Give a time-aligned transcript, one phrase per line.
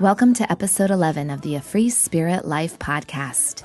[0.00, 3.64] Welcome to episode 11 of the A Free Spirit Life podcast.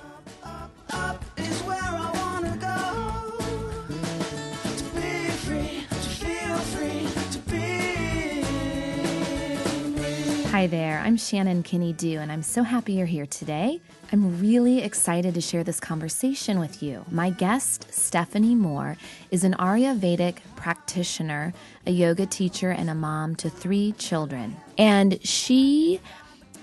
[10.52, 13.82] Hi there, I'm Shannon Kinney Dew, and I'm so happy you're here today.
[14.12, 17.06] I'm really excited to share this conversation with you.
[17.10, 18.98] My guest, Stephanie Mohr,
[19.32, 21.54] is an Ayurvedic practitioner,
[21.88, 24.58] a yoga teacher, and a mom to three children.
[24.82, 26.02] And she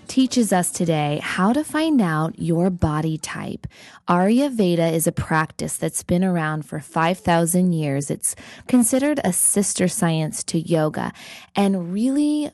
[0.09, 3.65] teaches us today how to find out your body type.
[4.09, 8.11] Ayurveda is a practice that's been around for 5,000 years.
[8.11, 8.35] It's
[8.67, 11.13] considered a sister science to yoga,
[11.55, 12.51] and really,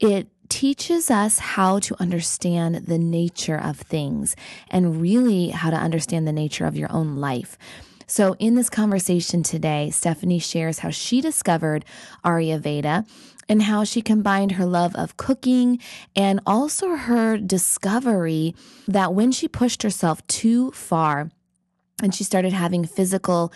[0.00, 4.34] it teaches us how to understand the nature of things
[4.68, 7.56] and really how to understand the nature of your own life.
[8.06, 11.84] So, in this conversation today, Stephanie shares how she discovered
[12.24, 13.06] Ayurveda
[13.48, 15.78] and how she combined her love of cooking
[16.14, 18.54] and also her discovery
[18.88, 21.30] that when she pushed herself too far
[22.02, 23.52] and she started having physical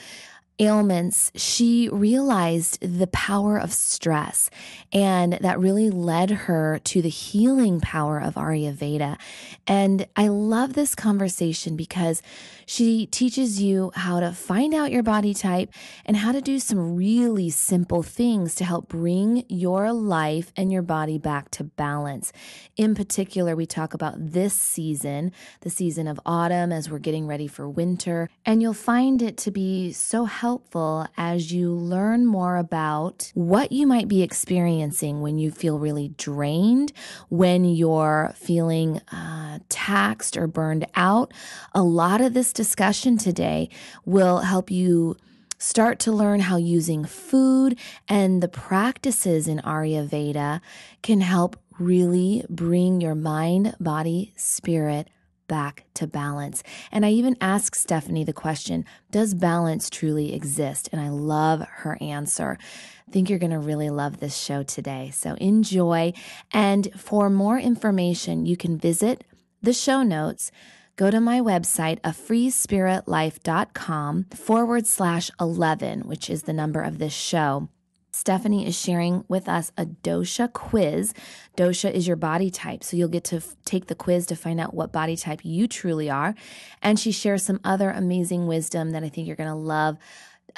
[0.59, 4.51] ailments, she realized the power of stress.
[4.93, 9.19] And that really led her to the healing power of Ayurveda.
[9.67, 12.23] And I love this conversation because
[12.69, 15.73] she teaches you how to find out your body type
[16.05, 20.83] and how to do some really simple things to help bring your life and your
[20.83, 22.31] body back to balance.
[22.77, 27.47] In particular, we talk about this season, the season of autumn as we're getting ready
[27.47, 28.29] for winter.
[28.45, 33.87] And you'll find it to be so helpful as you learn more about what you
[33.87, 36.93] might be experiencing when you feel really drained,
[37.31, 41.33] when you're feeling uh, taxed or burned out.
[41.73, 43.71] A lot of this discussion today
[44.05, 45.17] will help you
[45.59, 47.79] start to learn how using food
[48.09, 50.61] and the practices in Ayurveda
[51.01, 55.09] can help really bring your mind, body, spirit
[55.47, 56.65] back to balance.
[56.91, 60.89] And I even asked Stephanie the question Does balance truly exist?
[60.91, 62.59] And I love her answer.
[63.07, 65.13] I think you're going to really love this show today.
[65.15, 66.13] So enjoy.
[66.53, 69.23] And for more information, you can visit
[69.63, 70.51] the show notes.
[70.99, 77.69] Go to my website, afreespiritlife.com forward slash 11, which is the number of this show.
[78.11, 81.15] Stephanie is sharing with us a dosha quiz.
[81.57, 82.83] Dosha is your body type.
[82.83, 85.69] So you'll get to f- take the quiz to find out what body type you
[85.69, 86.35] truly are.
[86.83, 89.99] And she shares some other amazing wisdom that I think you're going to love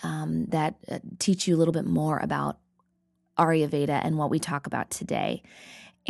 [0.02, 2.56] um, that uh, teach you a little bit more about
[3.38, 5.42] Ayurveda and what we talk about today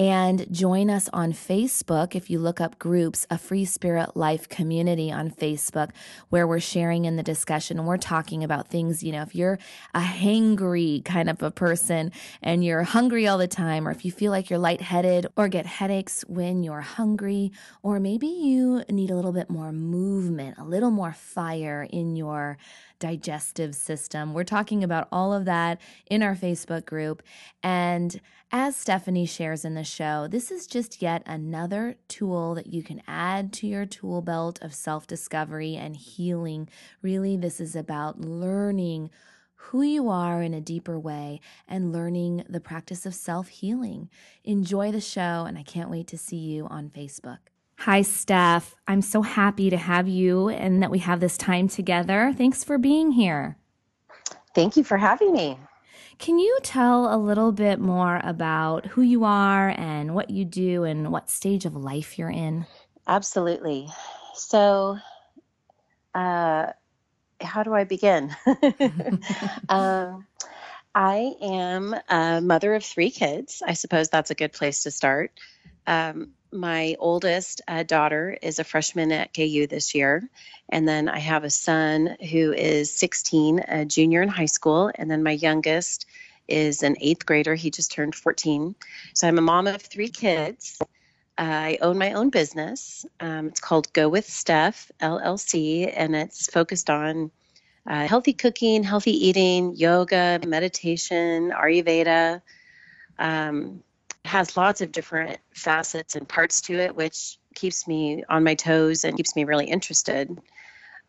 [0.00, 2.15] and join us on Facebook.
[2.15, 5.91] If you look up groups, a Free Spirit Life community on Facebook,
[6.31, 9.59] where we're sharing in the discussion and we're talking about things, you know, if you're
[9.93, 14.11] a hangry kind of a person and you're hungry all the time, or if you
[14.11, 19.15] feel like you're lightheaded or get headaches when you're hungry, or maybe you need a
[19.15, 22.56] little bit more movement, a little more fire in your
[23.00, 24.33] digestive system.
[24.33, 27.22] We're talking about all of that in our Facebook group.
[27.62, 28.21] And
[28.53, 33.03] as Stephanie shares in the show, this is just yet another tool that you can
[33.09, 36.69] add to your tool belt of self discovery and healing.
[37.03, 39.11] Really, this is about learning
[39.55, 44.09] who you are in a deeper way and learning the practice of self healing.
[44.44, 47.50] Enjoy the show, and I can't wait to see you on Facebook.
[47.84, 48.76] Hi, Steph.
[48.86, 52.34] I'm so happy to have you and that we have this time together.
[52.36, 53.56] Thanks for being here.
[54.54, 55.58] Thank you for having me.
[56.19, 60.84] Can you tell a little bit more about who you are and what you do
[60.84, 62.66] and what stage of life you're in?
[63.08, 63.88] Absolutely.
[64.34, 64.98] So,
[66.14, 66.66] uh,
[67.40, 68.36] how do I begin?
[69.70, 70.26] um,
[70.94, 73.62] I am a mother of three kids.
[73.66, 75.32] I suppose that's a good place to start.
[75.86, 80.28] Um, my oldest uh, daughter is a freshman at KU this year.
[80.69, 84.91] And then I have a son who is 16, a junior in high school.
[84.94, 86.06] And then my youngest
[86.49, 87.55] is an eighth grader.
[87.55, 88.75] He just turned 14.
[89.15, 90.81] So I'm a mom of three kids.
[91.38, 93.06] I own my own business.
[93.20, 97.31] Um, it's called Go With Steph LLC, and it's focused on
[97.87, 102.43] uh, healthy cooking, healthy eating, yoga, meditation, Ayurveda.
[103.19, 103.82] Um,
[104.31, 109.05] has lots of different facets and parts to it, which keeps me on my toes
[109.05, 110.41] and keeps me really interested.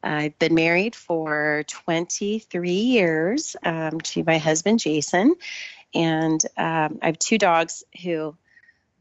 [0.04, 5.36] I've been married for 23 years um, to my husband, Jason,
[5.94, 8.36] and um, I have two dogs who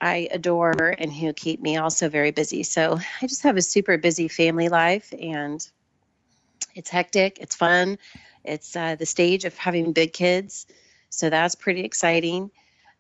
[0.03, 2.63] I adore and who keep me also very busy.
[2.63, 5.67] So I just have a super busy family life, and
[6.75, 7.97] it's hectic, it's fun,
[8.45, 10.67] it's uh, the stage of having big kids.
[11.09, 12.51] So that's pretty exciting.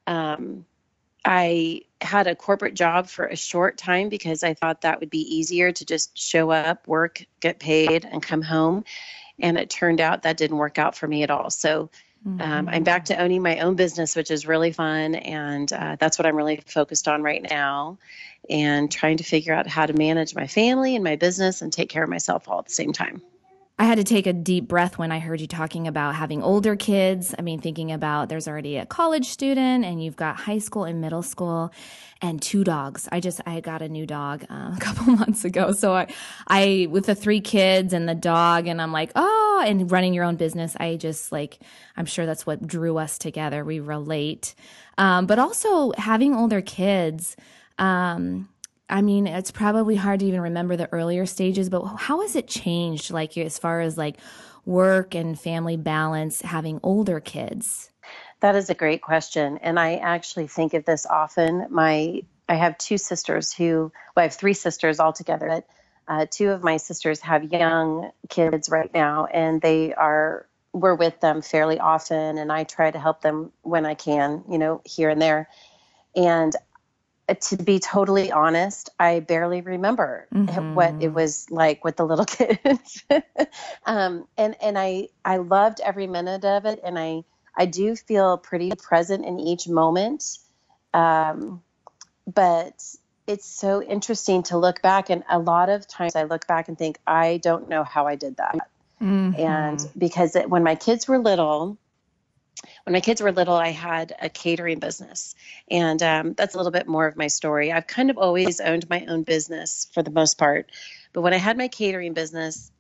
[0.07, 0.65] Um,
[1.25, 5.37] I had a corporate job for a short time because I thought that would be
[5.37, 8.85] easier to just show up, work, get paid, and come home.
[9.39, 11.51] And it turned out that didn't work out for me at all.
[11.51, 11.91] So
[12.27, 12.41] mm-hmm.
[12.41, 15.15] um, I'm back to owning my own business, which is really fun.
[15.15, 17.99] And uh, that's what I'm really focused on right now
[18.49, 21.91] and trying to figure out how to manage my family and my business and take
[21.91, 23.23] care of myself all at the same time.
[23.81, 26.77] I had to take a deep breath when I heard you talking about having older
[26.77, 27.35] kids.
[27.39, 31.01] I mean, thinking about there's already a college student and you've got high school and
[31.01, 31.73] middle school
[32.21, 33.09] and two dogs.
[33.11, 35.73] I just, I got a new dog uh, a couple months ago.
[35.73, 36.13] So I,
[36.47, 40.25] I, with the three kids and the dog, and I'm like, oh, and running your
[40.25, 41.59] own business, I just like,
[41.97, 43.65] I'm sure that's what drew us together.
[43.65, 44.55] We relate.
[44.99, 47.35] Um, but also having older kids,
[47.79, 48.51] um,
[48.91, 52.49] I mean, it's probably hard to even remember the earlier stages, but how has it
[52.49, 54.17] changed, like as far as like
[54.67, 57.91] work and family balance, having older kids?
[58.41, 61.67] That is a great question, and I actually think of this often.
[61.71, 65.47] My I have two sisters who, well, I have three sisters altogether.
[65.49, 65.67] But
[66.09, 71.21] uh, two of my sisters have young kids right now, and they are we're with
[71.21, 75.11] them fairly often, and I try to help them when I can, you know, here
[75.11, 75.49] and there.
[76.17, 76.55] And
[77.35, 80.75] to be totally honest, I barely remember mm-hmm.
[80.75, 83.05] what it was like with the little kids.
[83.87, 87.25] um, and and I I loved every minute of it, and I
[87.57, 90.39] I do feel pretty present in each moment.
[90.93, 91.63] Um,
[92.27, 92.83] but
[93.27, 96.77] it's so interesting to look back, and a lot of times I look back and
[96.77, 98.57] think I don't know how I did that.
[99.01, 99.41] Mm-hmm.
[99.41, 101.79] And because it, when my kids were little,
[102.85, 105.35] when my kids were little, I had a catering business.
[105.71, 107.73] And um, that's a little bit more of my story.
[107.73, 110.71] I've kind of always owned my own business for the most part.
[111.13, 112.71] But when I had my catering business,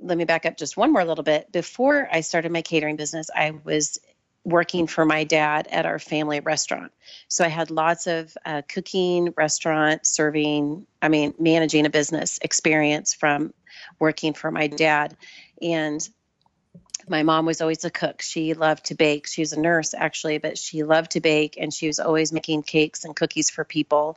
[0.00, 1.50] let me back up just one more little bit.
[1.52, 3.98] Before I started my catering business, I was
[4.44, 6.92] working for my dad at our family restaurant.
[7.28, 13.14] So I had lots of uh, cooking, restaurant, serving, I mean, managing a business experience
[13.14, 13.54] from
[13.98, 15.16] working for my dad.
[15.62, 16.06] And
[17.08, 18.22] my mom was always a cook.
[18.22, 19.26] She loved to bake.
[19.26, 22.62] She was a nurse actually, but she loved to bake and she was always making
[22.62, 24.16] cakes and cookies for people.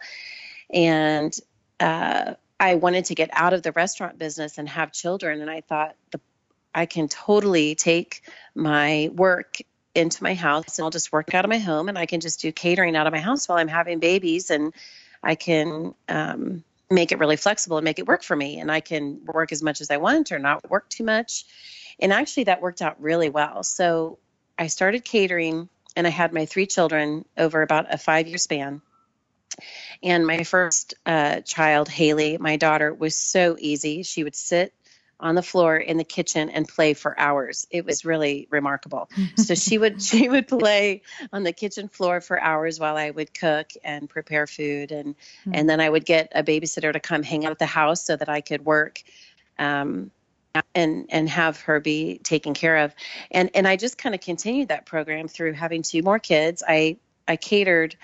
[0.72, 1.38] And
[1.80, 5.42] uh, I wanted to get out of the restaurant business and have children.
[5.42, 6.19] And I thought the,
[6.74, 8.24] I can totally take
[8.56, 9.57] my work
[9.95, 12.42] into my house and I'll just work out of my home and I can just
[12.42, 14.74] do catering out of my house while I'm having babies and
[15.24, 18.60] I can um, make it really flexible and make it work for me.
[18.60, 21.45] And I can work as much as I want or not work too much
[22.00, 23.63] and actually, that worked out really well.
[23.63, 24.19] So
[24.57, 28.81] I started catering and I had my three children over about a five year span.
[30.04, 34.04] And my first uh, child, Haley, my daughter, was so easy.
[34.04, 34.74] She would sit
[35.19, 37.68] on the floor in the kitchen and play for hours.
[37.72, 39.10] It was really remarkable.
[39.38, 41.02] so she would she would play
[41.34, 45.52] on the kitchen floor for hours while I would cook and prepare food and mm-hmm.
[45.54, 48.16] and then I would get a babysitter to come hang out at the house so
[48.16, 49.04] that I could work.
[49.58, 50.12] Um,
[50.74, 52.96] and and have her be taken care of
[53.30, 56.98] and and i just kind of continued that program through having two more kids i
[57.28, 57.96] i catered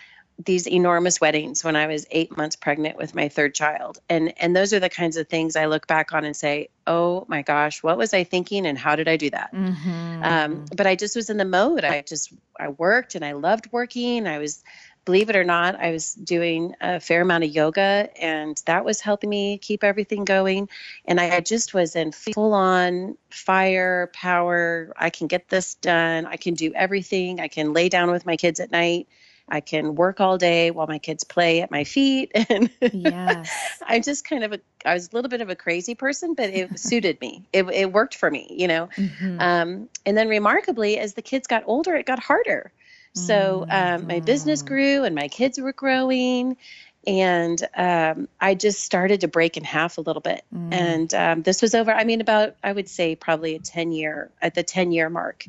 [0.45, 4.55] these enormous weddings when i was eight months pregnant with my third child and and
[4.55, 7.83] those are the kinds of things i look back on and say oh my gosh
[7.83, 10.23] what was i thinking and how did i do that mm-hmm.
[10.23, 13.67] um, but i just was in the mode i just i worked and i loved
[13.71, 14.63] working i was
[15.05, 19.01] believe it or not, I was doing a fair amount of yoga, and that was
[19.01, 20.69] helping me keep everything going.
[21.05, 24.93] And I just was in full on fire, power.
[24.97, 26.25] I can get this done.
[26.25, 27.39] I can do everything.
[27.39, 29.07] I can lay down with my kids at night.
[29.47, 32.31] I can work all day while my kids play at my feet.
[32.49, 33.51] And yes.
[33.87, 36.49] I'm just kind of a, I was a little bit of a crazy person, but
[36.49, 37.47] it suited me.
[37.53, 38.89] It, it worked for me, you know?
[38.95, 39.39] Mm-hmm.
[39.39, 42.71] Um, and then remarkably, as the kids got older, it got harder
[43.13, 44.67] so um, my business mm.
[44.67, 46.57] grew and my kids were growing.
[47.05, 50.43] And um, I just started to break in half a little bit.
[50.53, 50.73] Mm.
[50.73, 54.31] And um, this was over, I mean, about, I would say probably a 10 year,
[54.41, 55.45] at the 10 year mark.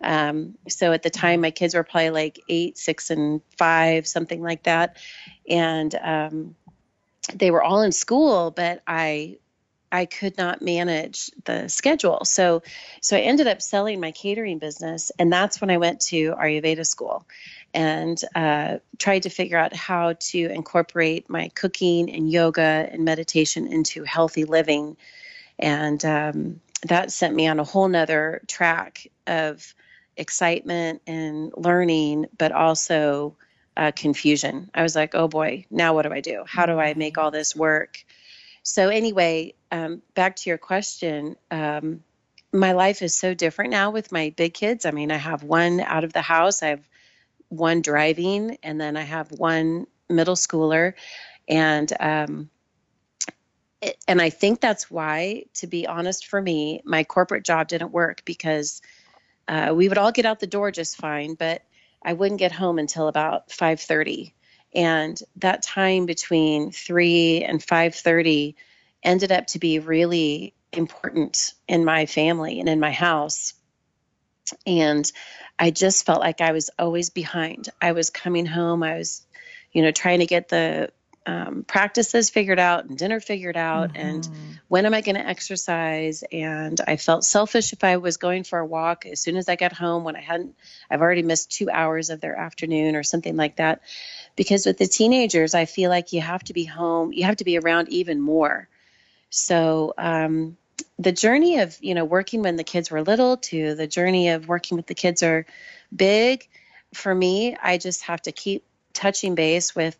[0.00, 4.42] Um, so at the time, my kids were probably like eight, six, and five, something
[4.42, 4.96] like that.
[5.48, 6.54] And um,
[7.34, 9.38] they were all in school, but I
[9.90, 12.24] I could not manage the schedule.
[12.24, 12.62] So
[13.00, 16.86] so I ended up selling my catering business and that's when I went to Ayurveda
[16.86, 17.26] school
[17.74, 23.66] and uh, tried to figure out how to incorporate my cooking and yoga and meditation
[23.66, 24.96] into healthy living.
[25.58, 29.74] And um, that sent me on a whole nother track of
[30.18, 33.36] excitement and learning, but also
[33.76, 34.70] uh, confusion.
[34.74, 36.44] I was like, oh boy, now what do I do?
[36.46, 38.04] How do I make all this work?
[38.62, 41.36] So, anyway, um, back to your question.
[41.50, 42.02] Um,
[42.52, 44.84] my life is so different now with my big kids.
[44.84, 46.62] I mean, I have one out of the house.
[46.62, 46.88] I have
[47.48, 50.94] one driving, and then I have one middle schooler,
[51.48, 52.50] and um,
[54.08, 58.22] and I think that's why, to be honest, for me, my corporate job didn't work
[58.24, 58.82] because
[59.48, 61.62] uh, we would all get out the door just fine, but
[62.02, 64.34] I wouldn't get home until about five thirty,
[64.74, 68.56] and that time between three and five thirty
[69.02, 73.54] ended up to be really important in my family and in my house.
[74.66, 75.10] And
[75.58, 77.68] I just felt like I was always behind.
[77.80, 79.26] I was coming home, I was,
[79.72, 80.90] you know, trying to get the
[81.28, 84.00] um, practices figured out and dinner figured out mm-hmm.
[84.00, 84.30] and
[84.68, 86.24] when am i going to exercise?
[86.32, 89.56] And i felt selfish if i was going for a walk as soon as i
[89.56, 90.54] got home when i hadn't
[90.90, 93.82] i've already missed two hours of their afternoon or something like that.
[94.36, 97.44] Because with the teenagers i feel like you have to be home you have to
[97.44, 98.66] be around even more.
[99.28, 100.56] So um,
[100.98, 104.48] the journey of you know working when the kids were little to the journey of
[104.48, 105.44] working with the kids are
[105.94, 106.48] big.
[106.94, 109.98] For me i just have to keep touching base with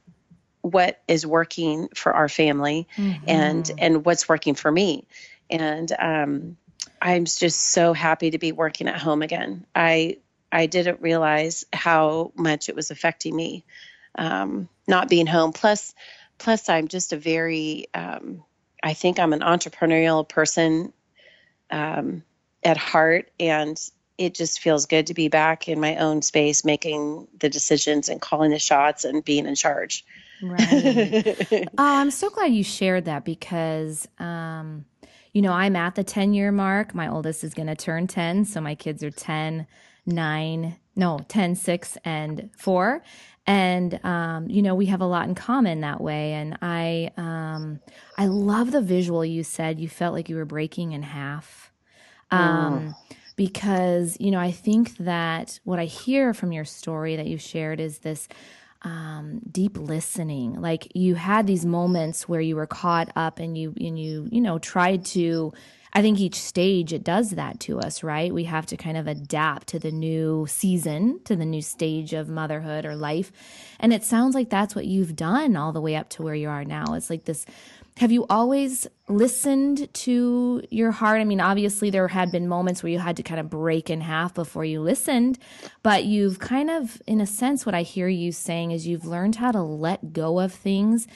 [0.72, 3.24] what is working for our family mm-hmm.
[3.28, 5.06] and and what's working for me
[5.50, 6.56] and um,
[7.00, 10.16] i'm just so happy to be working at home again i
[10.52, 13.64] i didn't realize how much it was affecting me
[14.16, 15.94] um, not being home plus
[16.38, 18.42] plus i'm just a very um,
[18.82, 20.92] I think I'm an entrepreneurial person
[21.70, 22.22] um,
[22.62, 23.78] at heart, and
[24.16, 28.20] it just feels good to be back in my own space, making the decisions and
[28.20, 30.04] calling the shots and being in charge.
[30.42, 31.36] Right.
[31.52, 34.84] oh, I'm so glad you shared that because, um,
[35.32, 36.94] you know, I'm at the 10 year mark.
[36.94, 38.44] My oldest is going to turn 10.
[38.44, 39.66] So my kids are 10,
[40.06, 43.02] 9, no, 10, 6, and 4
[43.48, 47.80] and um, you know we have a lot in common that way and i um,
[48.16, 51.72] i love the visual you said you felt like you were breaking in half
[52.30, 53.16] um, oh.
[53.36, 57.80] because you know i think that what i hear from your story that you shared
[57.80, 58.28] is this
[58.82, 63.74] um, deep listening like you had these moments where you were caught up and you
[63.80, 65.52] and you you know tried to
[65.92, 68.32] I think each stage it does that to us, right?
[68.32, 72.28] We have to kind of adapt to the new season, to the new stage of
[72.28, 73.32] motherhood or life.
[73.80, 76.48] And it sounds like that's what you've done all the way up to where you
[76.50, 76.94] are now.
[76.94, 77.46] It's like this
[77.96, 81.20] have you always listened to your heart?
[81.20, 84.00] I mean, obviously there had been moments where you had to kind of break in
[84.00, 85.38] half before you listened,
[85.82, 89.36] but you've kind of, in a sense, what I hear you saying is you've learned
[89.36, 91.06] how to let go of things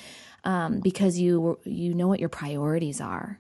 [0.45, 3.39] um, because you you know what your priorities are.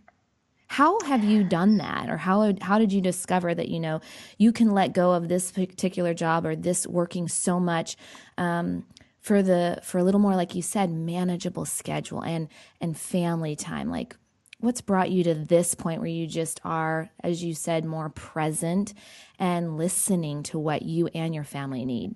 [0.68, 4.00] How have you done that, or how how did you discover that you know
[4.38, 7.96] you can let go of this particular job or this working so much
[8.38, 8.86] um,
[9.20, 12.48] for the for a little more, like you said, manageable schedule and
[12.80, 13.90] and family time?
[13.90, 14.16] Like,
[14.62, 18.94] what's brought you to this point where you just are, as you said, more present
[19.38, 22.14] and listening to what you and your family need?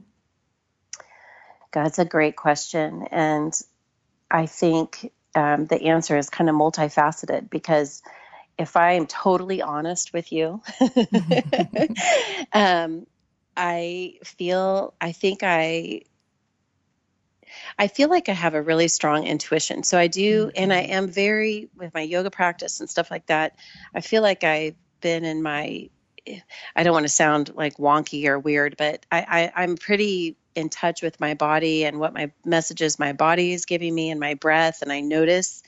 [1.73, 3.53] That's a great question, and
[4.31, 8.03] I think um, the answer is kind of multifaceted because
[8.59, 10.63] if I am totally honest with you,
[12.53, 13.07] um,
[13.57, 16.03] I feel, I think I,
[17.79, 19.83] I feel like I have a really strong intuition.
[19.83, 20.93] So I do, and I mm-hmm.
[20.93, 23.57] am very, with my yoga practice and stuff like that,
[23.95, 25.89] I feel like I've been in my,
[26.75, 30.69] I don't want to sound like wonky or weird, but I, I, I'm pretty in
[30.71, 34.35] touch with my body and what my messages my body is giving me and my
[34.35, 34.81] breath.
[34.83, 35.63] And I notice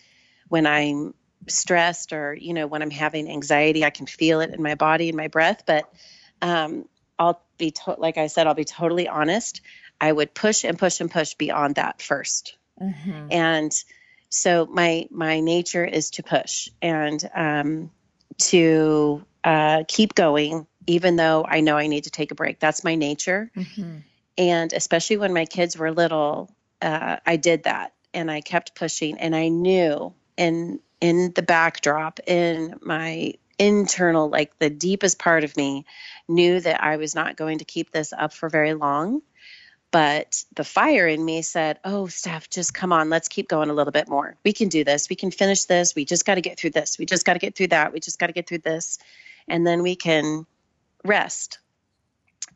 [0.49, 1.15] when I'm
[1.47, 5.09] stressed or you know when i'm having anxiety i can feel it in my body
[5.09, 5.91] and my breath but
[6.43, 9.61] um, i'll be to- like i said i'll be totally honest
[10.01, 13.27] i would push and push and push beyond that 1st mm-hmm.
[13.31, 13.73] and
[14.29, 17.91] so my my nature is to push and um,
[18.37, 22.85] to uh, keep going even though i know i need to take a break that's
[22.85, 23.99] my nature mm-hmm.
[24.37, 26.51] and especially when my kids were little
[26.83, 32.21] uh, i did that and i kept pushing and i knew in in the backdrop
[32.27, 35.85] in my internal like the deepest part of me
[36.29, 39.21] knew that I was not going to keep this up for very long
[39.91, 43.73] but the fire in me said oh Steph just come on let's keep going a
[43.73, 44.37] little bit more.
[44.45, 45.09] We can do this.
[45.09, 45.95] We can finish this.
[45.95, 46.99] We just got to get through this.
[46.99, 47.93] We just got to get through that.
[47.93, 48.99] We just got to get through this.
[49.49, 50.47] And then we can
[51.05, 51.59] rest.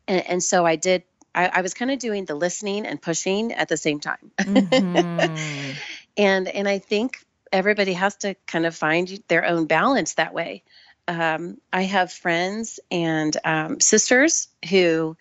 [0.07, 1.03] And, and so I did
[1.35, 4.31] I, I was kind of doing the listening and pushing at the same time.
[4.39, 5.71] Mm-hmm.
[6.17, 10.63] and and I think everybody has to kind of find their own balance that way.
[11.07, 15.17] Um, I have friends and um, sisters who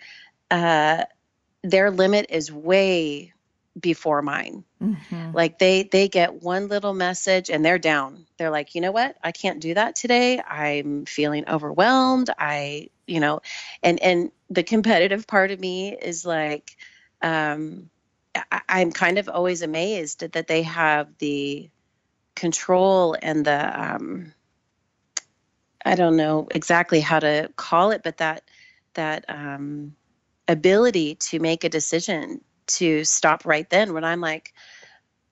[0.50, 1.04] uh,
[1.62, 3.32] their limit is way
[3.78, 4.64] before mine.
[4.82, 5.32] Mm-hmm.
[5.32, 8.26] Like they they get one little message and they're down.
[8.36, 9.16] They're like, you know what?
[9.22, 10.40] I can't do that today.
[10.40, 12.30] I'm feeling overwhelmed.
[12.36, 13.40] I, you know,
[13.82, 16.76] and and the competitive part of me is like,
[17.22, 17.88] um,
[18.50, 21.70] I, am kind of always amazed that they have the
[22.34, 24.34] control and the um,
[25.84, 28.42] I don't know exactly how to call it, but that
[28.94, 29.96] that um,
[30.48, 34.52] ability to make a decision to stop right then when I'm like,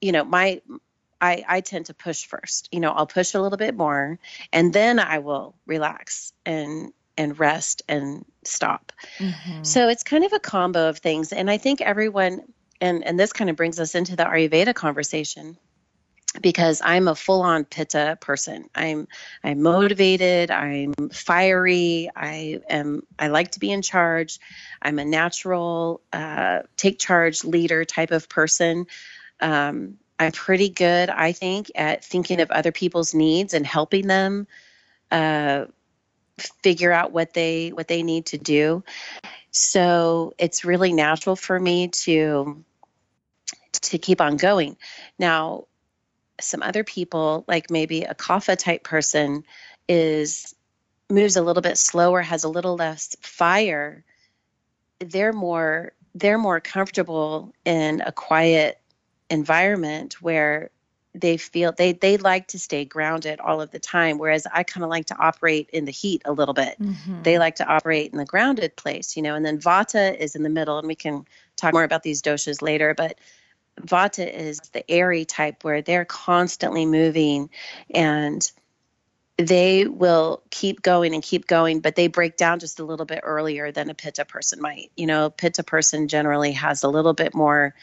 [0.00, 0.61] you know, my
[1.21, 2.69] I, I tend to push first.
[2.73, 4.19] You know, I'll push a little bit more
[4.52, 8.93] and then I will relax and and rest and stop.
[9.19, 9.62] Mm-hmm.
[9.62, 11.33] So it's kind of a combo of things.
[11.33, 12.43] And I think everyone
[12.81, 15.59] and and this kind of brings us into the Ayurveda conversation
[16.40, 18.68] because I'm a full-on pitta person.
[18.75, 19.08] I'm
[19.42, 24.38] I'm motivated, I'm fiery, I am I like to be in charge.
[24.80, 28.87] I'm a natural uh, take charge leader type of person.
[29.40, 34.46] Um, I'm pretty good, I think, at thinking of other people's needs and helping them
[35.10, 35.64] uh,
[36.62, 38.84] figure out what they what they need to do.
[39.50, 42.64] So it's really natural for me to
[43.72, 44.76] to keep on going.
[45.18, 45.64] Now,
[46.42, 49.44] some other people, like maybe a kapha type person,
[49.88, 50.54] is
[51.09, 54.04] moves a little bit slower, has a little less fire.
[55.00, 58.80] They're more they're more comfortable in a quiet
[59.28, 60.70] environment where
[61.14, 64.85] they feel they they like to stay grounded all of the time whereas i kind
[64.85, 67.23] of like to operate in the heat a little bit mm-hmm.
[67.23, 70.42] they like to operate in the grounded place you know and then vata is in
[70.44, 71.25] the middle and we can
[71.56, 73.18] talk more about these doshas later but
[73.80, 77.50] vata is the airy type where they're constantly moving
[77.94, 78.50] and
[79.37, 83.20] they will keep going and keep going, but they break down just a little bit
[83.22, 84.90] earlier than a pitta person might.
[84.96, 87.75] You know, pitta person generally has a little bit more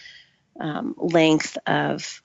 [0.59, 2.21] um, length of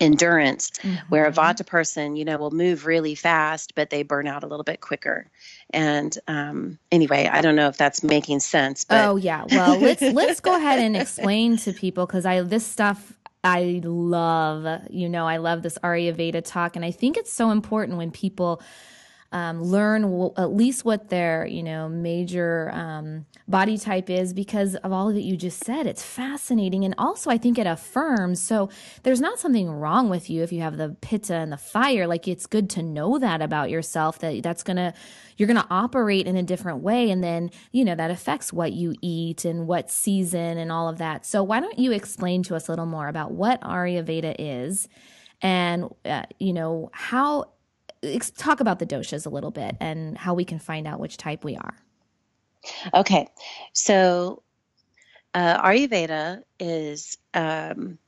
[0.00, 0.96] endurance mm-hmm.
[1.08, 4.46] where a vata person you know will move really fast but they burn out a
[4.46, 5.26] little bit quicker
[5.70, 10.02] and um, anyway i don't know if that's making sense but oh yeah well let's
[10.14, 13.12] let's go ahead and explain to people because i this stuff
[13.46, 16.76] I love, you know, I love this Ayurveda talk.
[16.76, 18.62] And I think it's so important when people
[19.34, 24.76] um, learn w- at least what their you know major um, body type is because
[24.76, 25.88] of all that you just said.
[25.88, 28.40] It's fascinating, and also I think it affirms.
[28.40, 28.70] So
[29.02, 32.06] there's not something wrong with you if you have the pitta and the fire.
[32.06, 34.20] Like it's good to know that about yourself.
[34.20, 34.94] That that's gonna
[35.36, 38.94] you're gonna operate in a different way, and then you know that affects what you
[39.02, 41.26] eat and what season and all of that.
[41.26, 44.88] So why don't you explain to us a little more about what Ayurveda is?
[45.42, 47.44] and uh, you know how
[48.36, 51.44] talk about the doshas a little bit and how we can find out which type
[51.44, 51.76] we are.
[52.94, 53.28] Okay,
[53.72, 54.42] so
[55.34, 57.98] uh, Ayurveda is um,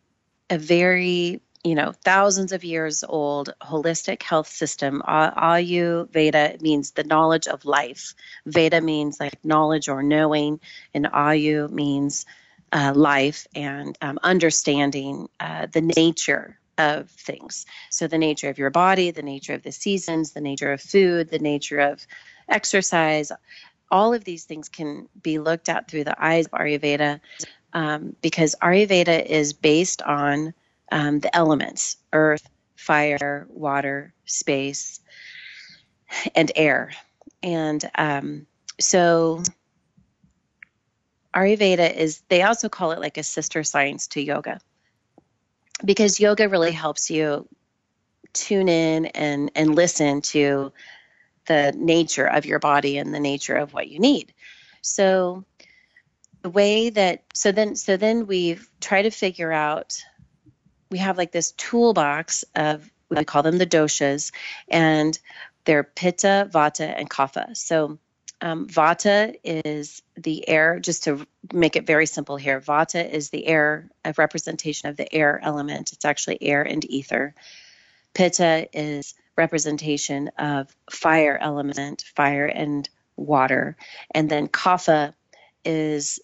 [0.49, 5.03] a very you know thousands of years old holistic health system.
[5.07, 8.15] Ayurveda means the knowledge of life.
[8.47, 10.61] Veda means like knowledge or knowing,
[10.95, 12.25] and Ayu means
[12.73, 17.67] uh, life and um, understanding uh, the nature of things.
[17.91, 21.31] So, the nature of your body, the nature of the seasons, the nature of food,
[21.31, 22.07] the nature of
[22.49, 23.33] exercise,
[23.91, 27.21] all of these things can be looked at through the eyes of Ayurveda
[27.73, 30.55] um, because Ayurveda is based on
[30.91, 35.01] um, the elements earth, fire, water, space,
[36.35, 36.93] and air.
[37.43, 38.47] And um,
[38.81, 39.43] so,
[41.35, 44.59] Ayurveda is, they also call it like a sister science to yoga
[45.85, 47.49] because yoga really helps you
[48.33, 50.73] tune in and and listen to
[51.47, 54.33] the nature of your body and the nature of what you need.
[54.83, 55.45] So
[56.43, 60.03] the way that so then so then we've tried to figure out
[60.91, 64.33] we have like this toolbox of we call them the doshas
[64.69, 65.19] and
[65.65, 67.57] they're pitta, vata, and kapha.
[67.57, 67.99] So
[68.41, 73.47] um, vata is the air, just to make it very simple here, Vata is the
[73.47, 75.93] air, a representation of the air element.
[75.93, 77.35] It's actually air and ether.
[78.15, 83.77] Pitta is representation of fire element, fire and water.
[84.11, 85.15] And then Kapha
[85.65, 86.21] is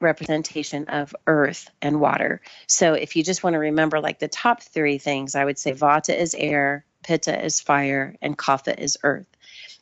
[0.00, 2.40] representation of earth and water.
[2.66, 5.72] So if you just want to remember like the top three things, I would say
[5.72, 9.26] Vata is air, Pitta is fire, and Kapha is earth.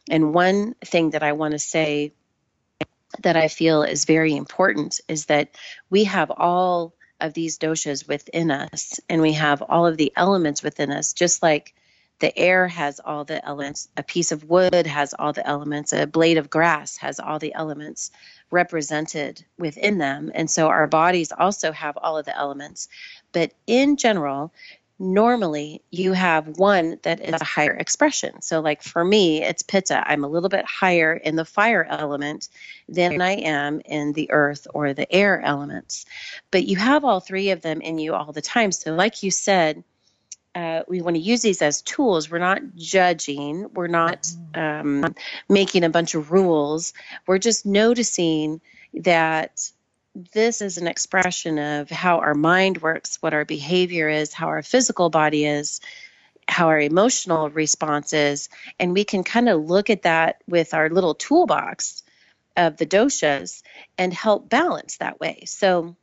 [0.09, 2.13] And one thing that I want to say
[3.23, 5.51] that I feel is very important is that
[5.91, 10.63] we have all of these doshas within us and we have all of the elements
[10.63, 11.75] within us, just like
[12.21, 16.07] the air has all the elements, a piece of wood has all the elements, a
[16.07, 18.11] blade of grass has all the elements
[18.51, 20.31] represented within them.
[20.35, 22.89] And so our bodies also have all of the elements.
[23.33, 24.53] But in general,
[25.01, 28.43] normally you have one that is a higher expression.
[28.43, 30.05] So, like for me, it's pitta.
[30.07, 32.49] I'm a little bit higher in the fire element
[32.89, 36.05] than I am in the earth or the air elements.
[36.51, 38.71] But you have all three of them in you all the time.
[38.73, 39.83] So, like you said,
[40.55, 42.31] uh, we want to use these as tools.
[42.31, 45.15] We're not judging, we're not um,
[45.49, 46.93] making a bunch of rules.
[47.27, 48.61] We're just noticing
[48.95, 49.71] that
[50.15, 54.63] this is an expression of how our mind works, what our behavior is, how our
[54.63, 55.81] physical body is,
[56.49, 58.49] how our emotional response is.
[58.79, 62.03] And we can kind of look at that with our little toolbox
[62.57, 63.63] of the doshas
[63.97, 65.45] and help balance that way.
[65.47, 65.97] So,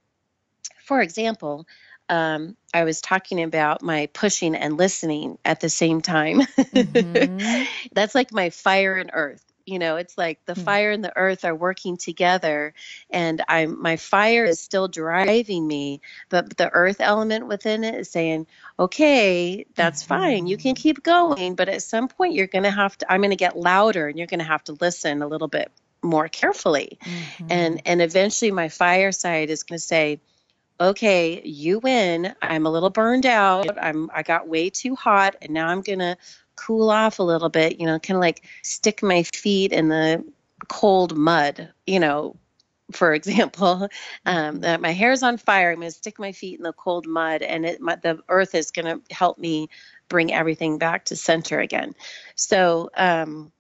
[0.84, 1.68] for example,
[2.10, 6.42] um, I was talking about my pushing and listening at the same time.
[6.78, 7.64] Mm-hmm.
[7.94, 9.44] That's like my fire and earth.
[9.68, 10.64] You know, it's like the mm-hmm.
[10.64, 12.74] fire and the earth are working together,
[13.10, 16.00] and I'm my fire is still driving me,
[16.30, 18.48] but the earth element within it is saying,
[18.80, 20.48] "Okay, that's fine.
[20.48, 20.82] You can mm-hmm.
[20.82, 23.12] keep going, but at some point you're going to have to.
[23.12, 25.70] I'm going to get louder, and you're going to have to listen a little bit
[26.02, 26.98] more carefully,
[27.50, 27.78] and mm-hmm.
[27.86, 30.22] and eventually my fire side is going to say."
[30.80, 32.36] okay, you win.
[32.40, 33.84] I'm a little burned out.
[33.84, 36.18] I'm I got way too hot and now I'm going to
[36.58, 40.24] cool off a little bit, you know, kind of like stick my feet in the
[40.68, 42.36] cold mud, you know,
[42.92, 43.90] for example,
[44.26, 44.82] um, mm-hmm.
[44.82, 45.72] my hair's on fire.
[45.72, 48.56] I'm going to stick my feet in the cold mud, and it, my, the earth
[48.56, 49.70] is going to help me
[50.10, 51.94] bring everything back to center again.
[52.36, 53.52] So um,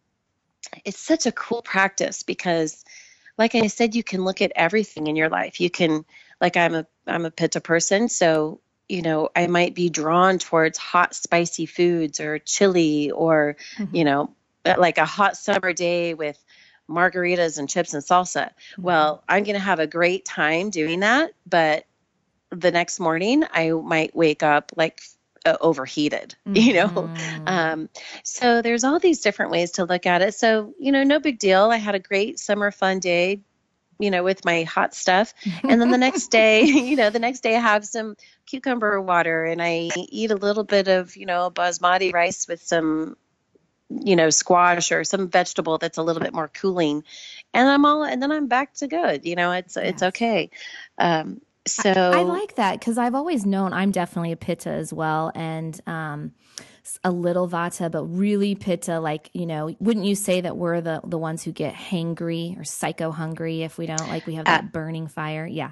[0.85, 2.83] it's such a cool practice because,
[3.37, 5.59] like I said, you can look at everything in your life.
[5.61, 6.05] You can
[6.39, 10.77] like I'm a I'm a pitta person, so you know I might be drawn towards
[10.77, 13.95] hot spicy foods or chili or mm-hmm.
[13.95, 14.33] you know
[14.65, 16.41] uh, like a hot summer day with
[16.89, 18.45] margaritas and chips and salsa.
[18.45, 18.81] Mm-hmm.
[18.81, 21.85] Well, I'm going to have a great time doing that, but
[22.49, 25.01] the next morning I might wake up like
[25.45, 26.55] uh, overheated, mm-hmm.
[26.55, 26.87] you know?
[26.87, 27.47] Mm-hmm.
[27.47, 27.89] Um,
[28.23, 30.33] so there's all these different ways to look at it.
[30.33, 31.71] So, you know, no big deal.
[31.71, 33.41] I had a great summer fun day
[33.99, 35.33] you know, with my hot stuff.
[35.63, 39.45] And then the next day, you know, the next day I have some cucumber water
[39.45, 43.17] and I eat a little bit of, you know, basmati rice with some,
[43.89, 47.03] you know, squash or some vegetable that's a little bit more cooling.
[47.53, 49.25] And I'm all, and then I'm back to good.
[49.25, 49.85] You know, it's, yes.
[49.85, 50.49] it's okay.
[50.97, 54.93] Um, so I, I like that because I've always known I'm definitely a pitta as
[54.93, 55.31] well.
[55.35, 56.33] And, um,
[57.03, 58.99] a little vata, but really pitta.
[58.99, 62.63] Like, you know, wouldn't you say that we're the the ones who get hangry or
[62.63, 65.45] psycho hungry if we don't like we have that uh, burning fire?
[65.45, 65.71] Yeah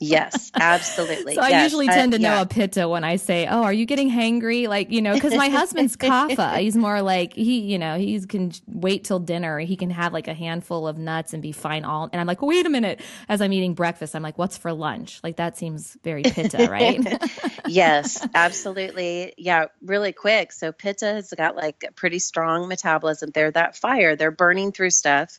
[0.00, 1.34] yes, absolutely.
[1.34, 1.52] So yes.
[1.52, 2.42] I usually tend to know yeah.
[2.42, 5.48] a pitta when I say, "Oh, are you getting hangry?" Like you know, because my
[5.48, 6.58] husband's kapha.
[6.60, 9.58] He's more like he, you know, he can wait till dinner.
[9.58, 12.08] He can have like a handful of nuts and be fine all.
[12.12, 13.00] And I'm like, wait a minute.
[13.28, 15.20] As I'm eating breakfast, I'm like, what's for lunch?
[15.22, 17.22] Like that seems very pitta, right?
[17.66, 19.34] yes, absolutely.
[19.38, 20.52] Yeah, really quick.
[20.52, 23.30] So pitta has got like a pretty strong metabolism.
[23.32, 24.16] They're that fire.
[24.16, 25.38] They're burning through stuff.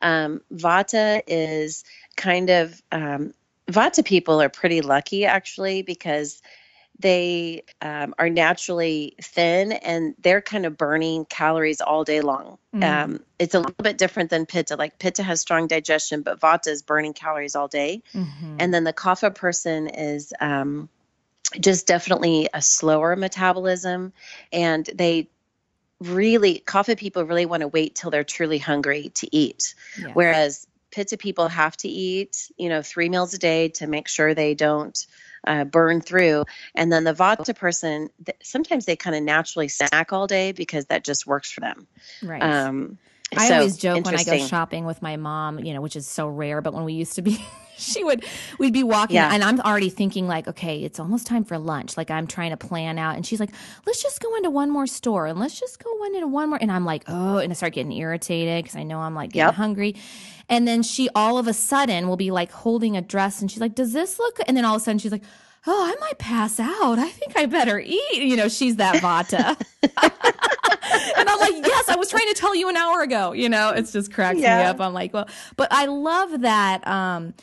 [0.00, 1.84] Um, Vata is
[2.16, 3.32] kind of um,
[3.72, 6.42] Vata people are pretty lucky actually because
[6.98, 12.58] they um, are naturally thin and they're kind of burning calories all day long.
[12.74, 12.84] Mm.
[12.84, 14.76] Um, it's a little bit different than Pitta.
[14.76, 18.02] Like Pitta has strong digestion, but Vata is burning calories all day.
[18.14, 18.56] Mm-hmm.
[18.60, 20.88] And then the Kapha person is um,
[21.60, 24.12] just definitely a slower metabolism
[24.52, 25.28] and they
[26.00, 30.10] really Kapha people really want to wait till they're truly hungry to eat yes.
[30.14, 34.34] whereas pitta people have to eat, you know, three meals a day to make sure
[34.34, 35.06] they don't
[35.46, 36.44] uh, burn through.
[36.74, 38.10] And then the Vata person,
[38.42, 41.86] sometimes they kind of naturally snack all day because that just works for them.
[42.22, 42.42] Right.
[42.42, 42.98] Um,
[43.36, 46.06] I so, always joke when I go shopping with my mom, you know, which is
[46.06, 47.44] so rare, but when we used to be
[47.92, 48.24] she would
[48.58, 49.32] we'd be walking yeah.
[49.32, 51.96] and I'm already thinking like, okay, it's almost time for lunch.
[51.96, 53.50] Like I'm trying to plan out and she's like,
[53.86, 56.70] let's just go into one more store and let's just go into one more and
[56.70, 59.54] I'm like, oh, and I start getting irritated because I know I'm like getting yep.
[59.54, 59.96] hungry.
[60.48, 63.60] And then she all of a sudden will be like holding a dress and she's
[63.60, 65.24] like, does this look and then all of a sudden she's like,
[65.66, 66.98] oh, I might pass out.
[66.98, 68.14] I think I better eat.
[68.14, 69.56] You know, she's that Vata.
[69.82, 73.32] and I'm like, yes, I was trying to tell you an hour ago.
[73.32, 74.58] You know, it's just cracks yeah.
[74.58, 74.80] me up.
[74.80, 76.86] I'm like, well, but I love that.
[76.86, 77.34] Um,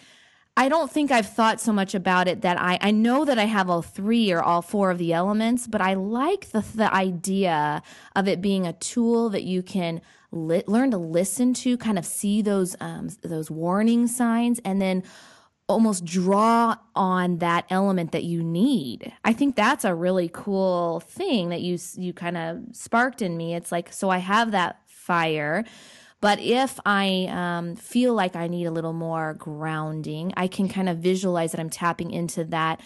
[0.59, 3.45] I don't think I've thought so much about it that I, I know that I
[3.45, 7.81] have all three or all four of the elements, but I like the, the idea
[8.13, 10.01] of it being a tool that you can
[10.33, 15.01] li- learn to listen to, kind of see those, um, those warning signs and then
[15.69, 19.13] almost draw on that element that you need.
[19.23, 23.55] I think that's a really cool thing that you you kind of sparked in me.
[23.55, 25.63] It's like so I have that fire,
[26.21, 30.89] but if I um, feel like I need a little more grounding, I can kind
[30.89, 32.81] of visualize that I'm tapping into that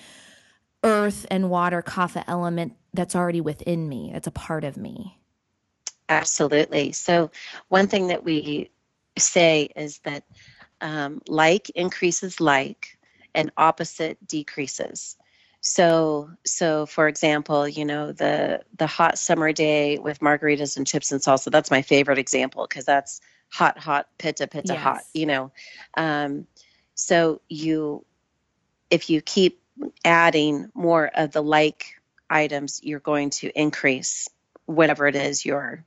[0.84, 4.12] earth and water kapha element that's already within me.
[4.13, 5.17] That's a part of me.
[6.10, 6.91] Absolutely.
[6.91, 7.32] So,
[7.69, 8.69] one thing that we
[9.17, 10.24] say is that
[10.82, 12.98] um, like increases like
[13.34, 15.17] and opposite decreases.
[15.65, 21.13] So, so for example, you know the the hot summer day with margaritas and chips
[21.13, 21.52] and salsa.
[21.52, 24.84] That's my favorite example because that's hot, hot, pitta, pitta, yes.
[24.84, 25.04] hot.
[25.13, 25.52] You know,
[25.95, 26.47] um,
[26.95, 28.06] so you
[28.89, 29.62] if you keep
[30.04, 31.86] adding more of the like
[32.30, 34.28] items, you're going to increase
[34.65, 35.86] whatever it is you're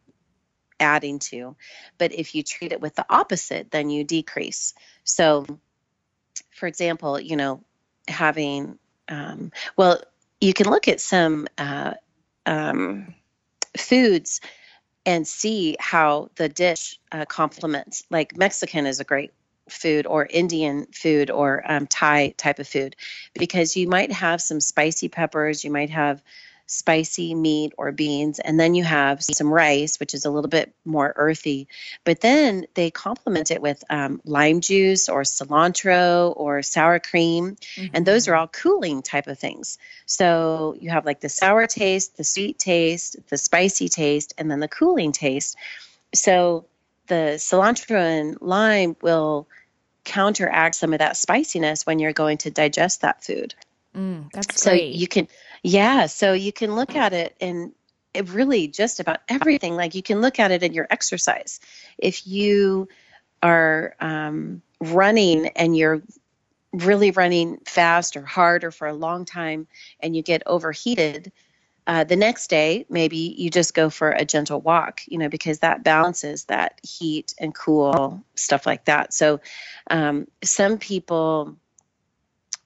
[0.81, 1.55] adding to.
[1.99, 4.73] But if you treat it with the opposite, then you decrease.
[5.05, 5.45] So,
[6.51, 7.63] for example, you know,
[8.09, 8.79] having,
[9.09, 10.01] um, well,
[10.41, 11.95] you can look at some uh,
[12.45, 13.15] um,
[13.77, 14.41] foods
[15.05, 18.05] and see how the dish uh, complements.
[18.11, 19.33] Like Mexican is a great
[19.69, 22.97] food or Indian food or um, Thai type of food
[23.35, 26.23] because you might have some spicy peppers, you might have
[26.67, 30.73] spicy meat or beans, and then you have some rice, which is a little bit
[30.85, 31.69] more earthy.
[32.05, 37.95] But then they complement it with um, lime juice or cilantro or sour cream, mm-hmm.
[37.95, 39.79] and those are all cooling type of things.
[40.07, 44.61] So you have like the sour taste, the sweet taste, the spicy taste, and then
[44.61, 45.57] the cooling taste.
[46.15, 46.67] So
[47.07, 49.49] the cilantro and lime will
[50.05, 53.55] counteract some of that spiciness when you're going to digest that food.
[53.95, 54.95] Mm, that's so great.
[54.95, 55.29] you can,
[55.67, 56.07] yeah.
[56.07, 57.73] So you can look at it and
[58.15, 59.75] it really just about everything.
[59.75, 61.59] Like you can look at it in your exercise.
[61.99, 62.87] If you
[63.43, 66.03] are um, running and you're
[66.73, 69.67] really running fast or hard or for a long time
[69.99, 71.33] and you get overheated,
[71.89, 75.59] uh, the next day, maybe you just go for a gentle walk, you know, because
[75.61, 79.13] that balances that heat and cool stuff like that.
[79.13, 79.41] So,
[79.91, 81.57] um, some people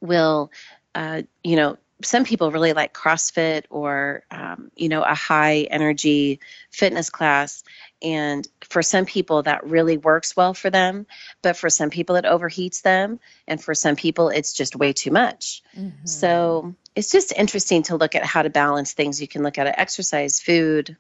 [0.02, 0.52] will,
[0.94, 6.40] uh, you know, some people really like CrossFit or, um, you know, a high energy
[6.70, 7.62] fitness class.
[8.02, 11.06] And for some people, that really works well for them.
[11.42, 13.20] But for some people, it overheats them.
[13.46, 15.62] And for some people, it's just way too much.
[15.76, 16.06] Mm-hmm.
[16.06, 19.20] So, it's just interesting to look at how to balance things.
[19.20, 20.96] You can look at it, exercise, food,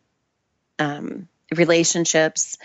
[0.78, 2.58] um, relationships,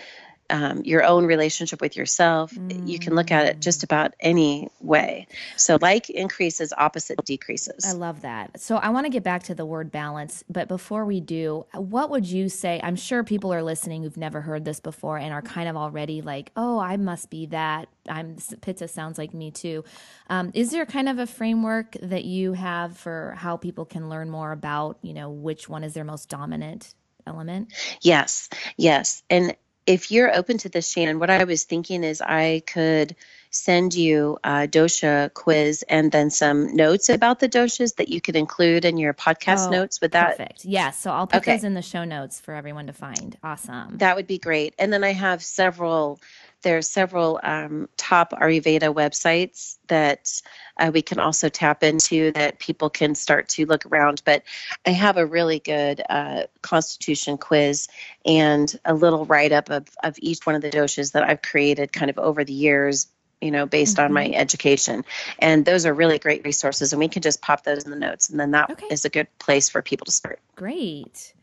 [0.50, 2.52] um, your own relationship with yourself.
[2.52, 2.88] Mm.
[2.88, 5.26] You can look at it just about any way.
[5.56, 7.84] So, like increases, opposite decreases.
[7.86, 8.60] I love that.
[8.60, 10.44] So, I want to get back to the word balance.
[10.48, 12.80] But before we do, what would you say?
[12.82, 16.22] I'm sure people are listening who've never heard this before and are kind of already
[16.22, 17.88] like, oh, I must be that.
[18.08, 19.84] I'm Pitta sounds like me too.
[20.28, 24.30] Um, is there kind of a framework that you have for how people can learn
[24.30, 26.94] more about, you know, which one is their most dominant
[27.26, 27.72] element?
[28.00, 29.22] Yes, yes.
[29.28, 29.56] And
[29.86, 33.14] if you're open to this, Shannon, what I was thinking is I could
[33.50, 38.36] send you a dosha quiz and then some notes about the doshas that you could
[38.36, 40.00] include in your podcast oh, notes.
[40.00, 40.64] With that, perfect.
[40.64, 41.52] Yes, so I'll put okay.
[41.52, 43.38] those in the show notes for everyone to find.
[43.42, 43.98] Awesome.
[43.98, 44.74] That would be great.
[44.78, 46.20] And then I have several
[46.62, 50.42] there's several um, top Ayurveda websites that
[50.78, 54.22] uh, we can also tap into that people can start to look around.
[54.24, 54.42] But
[54.84, 57.88] I have a really good uh, constitution quiz
[58.24, 61.92] and a little write up of, of each one of the doshas that I've created
[61.92, 63.08] kind of over the years
[63.40, 64.06] you know, based mm-hmm.
[64.06, 64.40] on my mm-hmm.
[64.40, 65.04] education.
[65.40, 68.30] And those are really great resources, and we can just pop those in the notes,
[68.30, 68.86] and then that okay.
[68.90, 70.40] is a good place for people to start.
[70.54, 71.34] Great.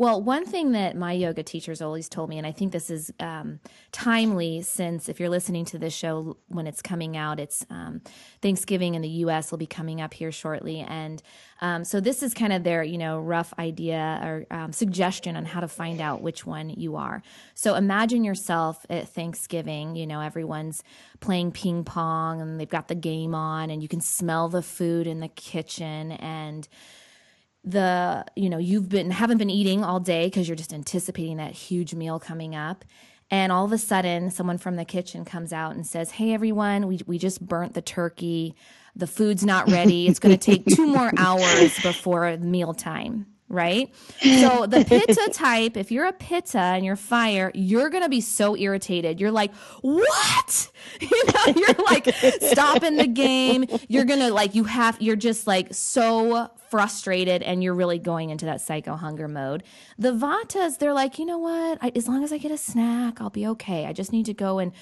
[0.00, 3.12] Well, one thing that my yoga teachers always told me, and I think this is
[3.18, 3.58] um,
[3.90, 8.02] timely since if you're listening to this show when it's coming out, it's um,
[8.40, 9.50] Thanksgiving in the U.S.
[9.50, 11.20] will be coming up here shortly, and
[11.60, 15.44] um, so this is kind of their you know rough idea or um, suggestion on
[15.44, 17.20] how to find out which one you are.
[17.54, 19.96] So imagine yourself at Thanksgiving.
[19.96, 20.84] You know everyone's
[21.18, 25.08] playing ping pong and they've got the game on, and you can smell the food
[25.08, 26.68] in the kitchen and
[27.64, 31.52] the you know you've been haven't been eating all day because you're just anticipating that
[31.52, 32.84] huge meal coming up.
[33.30, 36.86] And all of a sudden someone from the kitchen comes out and says hey everyone
[36.86, 38.54] we, we just burnt the turkey.
[38.96, 40.08] The food's not ready.
[40.08, 43.92] It's going to take two more hours before meal time right?
[44.20, 48.56] So the pitta type, if you're a pitta and you're fire, you're gonna be so
[48.56, 49.20] irritated.
[49.20, 50.70] You're like, what?
[51.00, 52.08] You know, you're like
[52.40, 53.66] stopping the game.
[53.88, 58.46] You're gonna like you have you're just like so frustrated and you're really going into
[58.46, 59.62] that psycho hunger mode.
[59.98, 61.78] The vatas, they're like, you know what?
[61.80, 63.86] I, as long as I get a snack, I'll be okay.
[63.86, 64.72] I just need to go and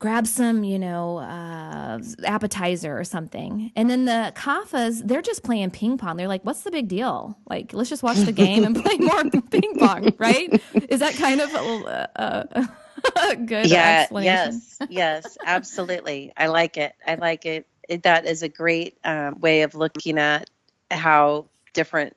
[0.00, 3.70] grab some, you know, uh, appetizer or something.
[3.76, 6.16] And then the kaphas, they're just playing ping pong.
[6.16, 7.38] They're like, what's the big deal?
[7.48, 10.60] Like, let's just watch the game and play more ping pong, right?
[10.88, 16.32] Is that kind of a, a, good yeah, Yes, yes, absolutely.
[16.34, 16.94] I like it.
[17.06, 17.66] I like it.
[17.86, 20.48] it that is a great um, way of looking at
[20.90, 22.16] how different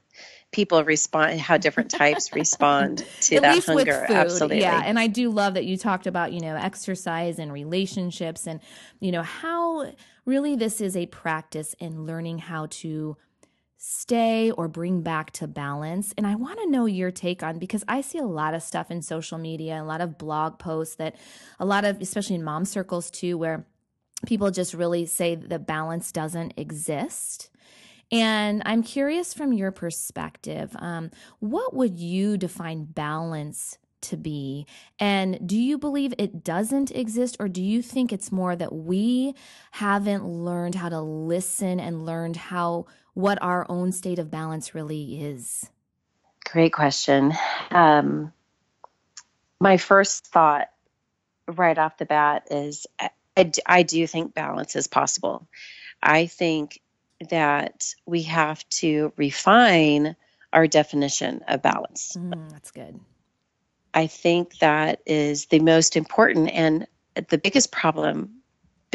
[0.54, 5.30] people respond how different types respond to At that hunger absolutely Yeah, and I do
[5.30, 8.62] love that you talked about, you know, exercise and relationships and
[9.00, 9.92] you know how
[10.26, 13.18] really this is a practice in learning how to
[13.86, 16.14] stay or bring back to balance.
[16.18, 18.90] And I want to know your take on because I see a lot of stuff
[18.90, 21.18] in social media, a lot of blog posts that
[21.60, 23.66] a lot of especially in mom circles too where
[24.26, 27.50] people just really say the balance doesn't exist.
[28.14, 34.68] And I'm curious from your perspective, um, what would you define balance to be?
[35.00, 39.34] And do you believe it doesn't exist, or do you think it's more that we
[39.72, 45.20] haven't learned how to listen and learned how what our own state of balance really
[45.20, 45.72] is?
[46.46, 47.34] Great question.
[47.72, 48.32] Um,
[49.60, 50.70] my first thought
[51.48, 53.10] right off the bat is I,
[53.66, 55.48] I do think balance is possible.
[56.02, 56.80] I think
[57.30, 60.16] that we have to refine
[60.52, 62.16] our definition of balance.
[62.18, 63.00] Mm, that's good.
[63.94, 66.88] I think that is the most important and
[67.30, 68.42] the biggest problem,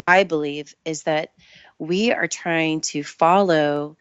[0.07, 1.31] I believe, is that
[1.77, 3.95] we are trying to follow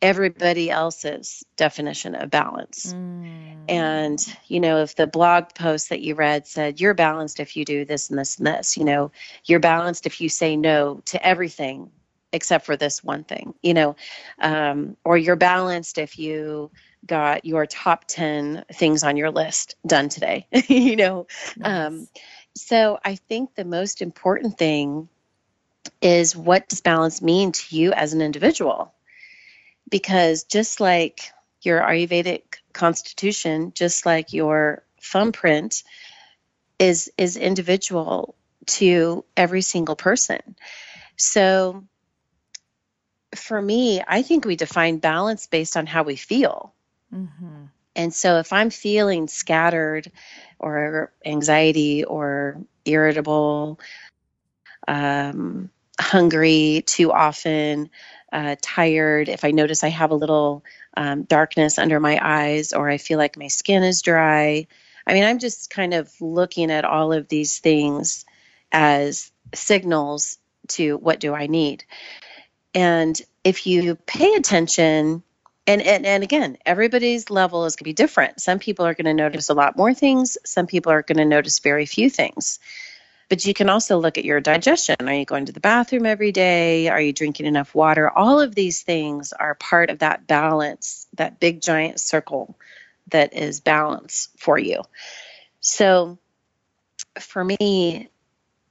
[0.00, 2.92] everybody else's definition of balance.
[2.92, 3.64] Mm.
[3.68, 7.64] And, you know, if the blog post that you read said, you're balanced if you
[7.64, 9.10] do this and this and this, you know,
[9.44, 11.90] you're balanced if you say no to everything
[12.32, 13.96] except for this one thing, you know,
[14.38, 16.70] um, or you're balanced if you
[17.06, 21.26] got your top 10 things on your list done today, you know.
[21.56, 21.86] Nice.
[21.86, 22.08] Um,
[22.54, 25.08] so I think the most important thing
[26.02, 28.92] is what does balance mean to you as an individual?
[29.88, 35.82] Because just like your Ayurvedic constitution, just like your thumbprint
[36.78, 38.34] is is individual
[38.66, 40.40] to every single person.
[41.16, 41.84] So
[43.48, 46.74] for me, I think we define balance based on how we feel.
[47.12, 47.64] Mm-hmm.
[47.96, 50.12] And so if I'm feeling scattered
[50.58, 53.80] or anxiety or irritable,
[54.86, 57.88] um, hungry too often,
[58.30, 60.62] uh, tired, if I notice I have a little
[60.94, 64.66] um, darkness under my eyes or I feel like my skin is dry,
[65.06, 68.26] I mean, I'm just kind of looking at all of these things
[68.70, 70.36] as signals
[70.68, 71.84] to what do I need.
[72.74, 75.22] And if you pay attention,
[75.66, 78.42] and, and, and again, everybody's level is going to be different.
[78.42, 81.24] Some people are going to notice a lot more things, some people are going to
[81.24, 82.58] notice very few things.
[83.30, 84.96] But you can also look at your digestion.
[85.00, 86.88] Are you going to the bathroom every day?
[86.88, 88.10] Are you drinking enough water?
[88.10, 92.54] All of these things are part of that balance, that big giant circle
[93.08, 94.82] that is balance for you.
[95.60, 96.18] So
[97.18, 98.10] for me,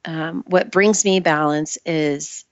[0.06, 2.46] um, what brings me balance is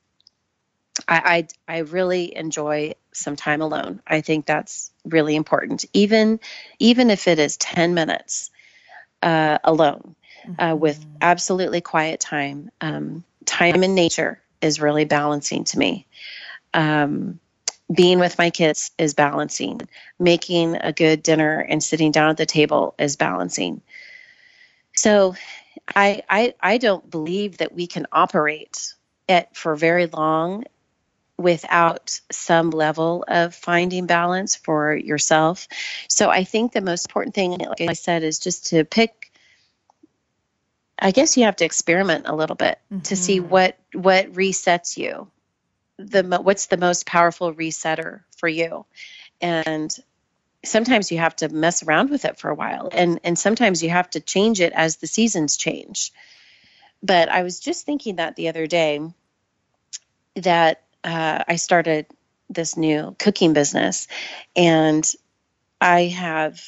[1.08, 4.02] I, I, I really enjoy some time alone.
[4.08, 6.40] I think that's really important, even
[6.80, 8.50] even if it is ten minutes
[9.22, 10.62] uh, alone, uh, mm-hmm.
[10.62, 12.72] uh, with absolutely quiet time.
[12.82, 16.08] Um, time in nature is really balancing to me.
[16.74, 17.40] Um,
[17.94, 19.82] being with my kids is balancing.
[20.18, 23.82] Making a good dinner and sitting down at the table is balancing.
[24.96, 25.36] So,
[25.96, 28.94] I I, I don't believe that we can operate
[29.28, 30.64] it for very long
[31.38, 35.68] without some level of finding balance for yourself.
[36.08, 39.32] So I think the most important thing, like I said, is just to pick.
[40.98, 43.02] I guess you have to experiment a little bit mm-hmm.
[43.02, 43.50] to see mm-hmm.
[43.50, 45.30] what what resets you.
[45.98, 48.86] The what's the most powerful resetter for you,
[49.42, 49.96] and
[50.64, 53.90] sometimes you have to mess around with it for a while, and and sometimes you
[53.90, 56.14] have to change it as the seasons change.
[57.04, 59.02] But I was just thinking that the other day
[60.36, 62.08] that uh, I started
[62.50, 64.08] this new cooking business,
[64.56, 65.10] and
[65.80, 66.60] I have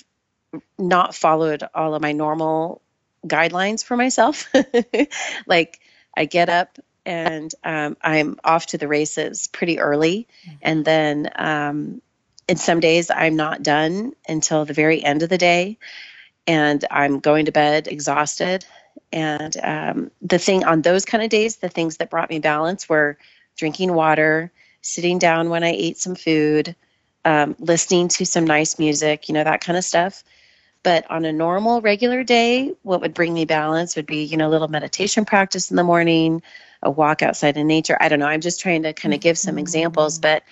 [0.78, 2.82] not followed all of my normal
[3.26, 4.48] guidelines for myself.
[5.48, 5.80] like
[6.16, 10.58] I get up and um, I'm off to the races pretty early, mm-hmm.
[10.62, 12.02] and then um,
[12.48, 15.80] and some days I'm not done until the very end of the day,
[16.46, 18.66] and I'm going to bed exhausted.
[19.12, 22.90] And um, the thing on those kind of days, the things that brought me balance
[22.90, 23.18] were
[23.58, 24.52] drinking water,
[24.82, 26.76] sitting down when I ate some food,
[27.26, 30.24] um, listening to some nice music, you know, that kind of stuff.
[30.84, 34.48] But on a normal, regular day, what would bring me balance would be, you know,
[34.48, 36.42] a little meditation practice in the morning,
[36.82, 37.98] a walk outside in nature.
[38.00, 38.28] I don't know.
[38.28, 40.22] I'm just trying to kind of give some examples, mm-hmm.
[40.22, 40.44] but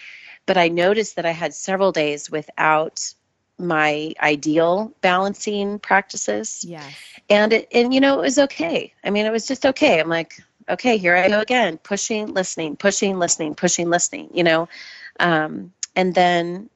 [0.45, 3.13] but I noticed that I had several days without
[3.57, 6.65] my ideal balancing practices.
[6.67, 6.93] Yes.
[7.29, 8.93] And it and you know, it was okay.
[9.03, 9.99] I mean, it was just okay.
[9.99, 10.33] I'm like,
[10.70, 14.68] okay, here I go again, pushing, listening, pushing, listening, pushing, listening, you know.
[15.20, 16.70] Um, and then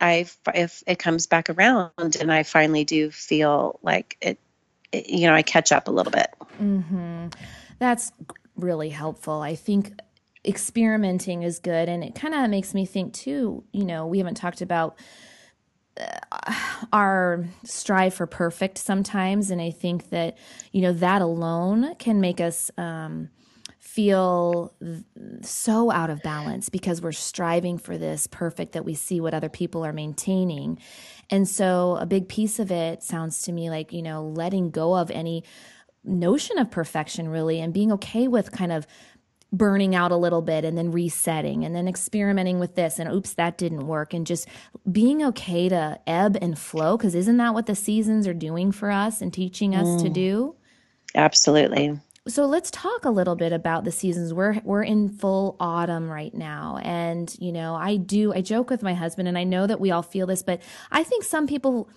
[0.00, 4.38] I if it comes back around and I finally do feel like it,
[4.92, 6.28] it you know, I catch up a little bit.
[6.60, 7.28] Mm-hmm.
[7.78, 8.12] That's
[8.56, 9.40] really helpful.
[9.40, 10.00] I think
[10.44, 13.64] experimenting is good, and it kind of makes me think too.
[13.72, 14.98] You know, we haven't talked about
[15.98, 16.54] uh,
[16.92, 20.36] our strive for perfect sometimes, and I think that
[20.72, 22.70] you know that alone can make us.
[22.76, 23.30] Um,
[23.96, 24.74] feel
[25.40, 29.48] so out of balance because we're striving for this perfect that we see what other
[29.48, 30.78] people are maintaining.
[31.30, 34.94] And so a big piece of it sounds to me like, you know, letting go
[34.94, 35.44] of any
[36.04, 38.86] notion of perfection really and being okay with kind of
[39.50, 43.32] burning out a little bit and then resetting and then experimenting with this and oops
[43.32, 44.46] that didn't work and just
[44.92, 48.90] being okay to ebb and flow because isn't that what the seasons are doing for
[48.90, 50.02] us and teaching us mm.
[50.02, 50.54] to do
[51.14, 54.34] absolutely so let's talk a little bit about the seasons.
[54.34, 58.82] We're we're in full autumn right now and you know, I do I joke with
[58.82, 60.60] my husband and I know that we all feel this, but
[60.90, 61.88] I think some people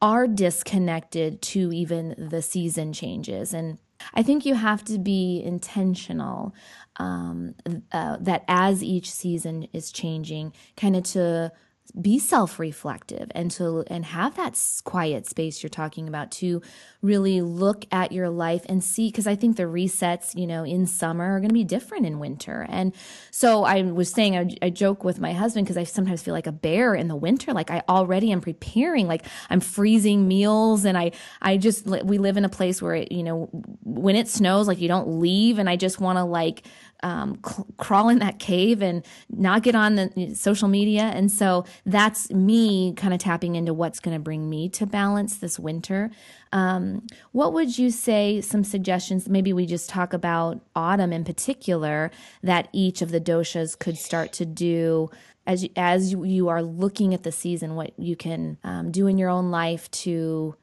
[0.00, 3.78] are disconnected to even the season changes and
[4.14, 6.54] I think you have to be intentional
[6.96, 7.54] um,
[7.92, 11.52] uh, that as each season is changing, kind of to
[12.00, 16.62] be self-reflective and to and have that quiet space you're talking about to
[17.02, 20.86] really look at your life and see because I think the resets, you know, in
[20.86, 22.64] summer are going to be different in winter.
[22.68, 22.94] And
[23.30, 26.46] so I was saying I, I joke with my husband because I sometimes feel like
[26.46, 30.96] a bear in the winter like I already am preparing like I'm freezing meals and
[30.96, 31.12] I
[31.42, 33.50] I just we live in a place where it, you know
[33.82, 36.66] when it snows like you don't leave and I just want to like
[37.02, 41.02] um, cl- crawl in that cave and not get on the social media.
[41.02, 45.38] And so that's me kind of tapping into what's going to bring me to balance
[45.38, 46.10] this winter.
[46.52, 49.28] Um, what would you say some suggestions?
[49.28, 52.10] Maybe we just talk about autumn in particular
[52.42, 55.10] that each of the doshas could start to do
[55.46, 57.74] as you, as you are looking at the season.
[57.74, 60.56] What you can um, do in your own life to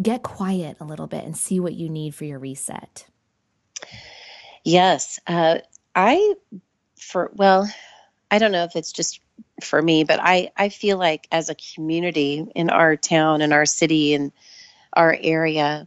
[0.00, 3.06] get quiet a little bit and see what you need for your reset.
[4.66, 5.20] Yes.
[5.28, 5.58] Uh,
[5.94, 6.34] I,
[6.98, 7.72] for, well,
[8.32, 9.20] I don't know if it's just
[9.62, 13.64] for me, but I, I feel like as a community in our town and our
[13.64, 14.32] city and
[14.92, 15.86] our area,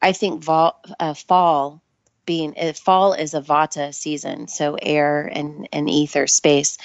[0.00, 1.82] I think vol, uh, fall
[2.24, 6.78] being uh, fall is a vata season, so air and, and ether space.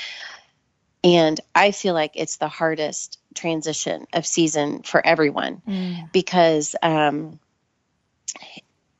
[1.04, 6.12] And I feel like it's the hardest transition of season for everyone mm.
[6.12, 7.40] because, um,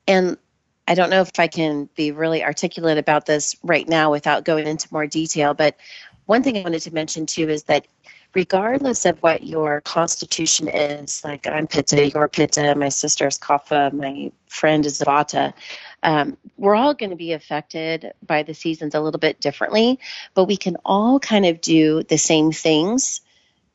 [0.06, 0.38] and
[0.88, 4.66] I don't know if I can be really articulate about this right now without going
[4.66, 5.76] into more detail, but
[6.26, 7.86] one thing I wanted to mention too is that
[8.34, 14.30] regardless of what your constitution is, like I'm Pitta, you're Pitta, my sister's Kapha, my
[14.46, 15.54] friend is Vata,
[16.02, 19.98] um, we're all going to be affected by the seasons a little bit differently,
[20.34, 23.22] but we can all kind of do the same things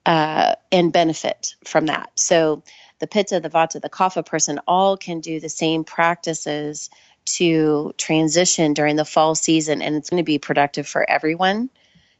[0.05, 2.11] uh, and benefit from that.
[2.15, 2.63] So
[3.01, 6.89] the pitta, the vata, the kapha person all can do the same practices
[7.25, 11.69] to transition during the fall season, and it's going to be productive for everyone.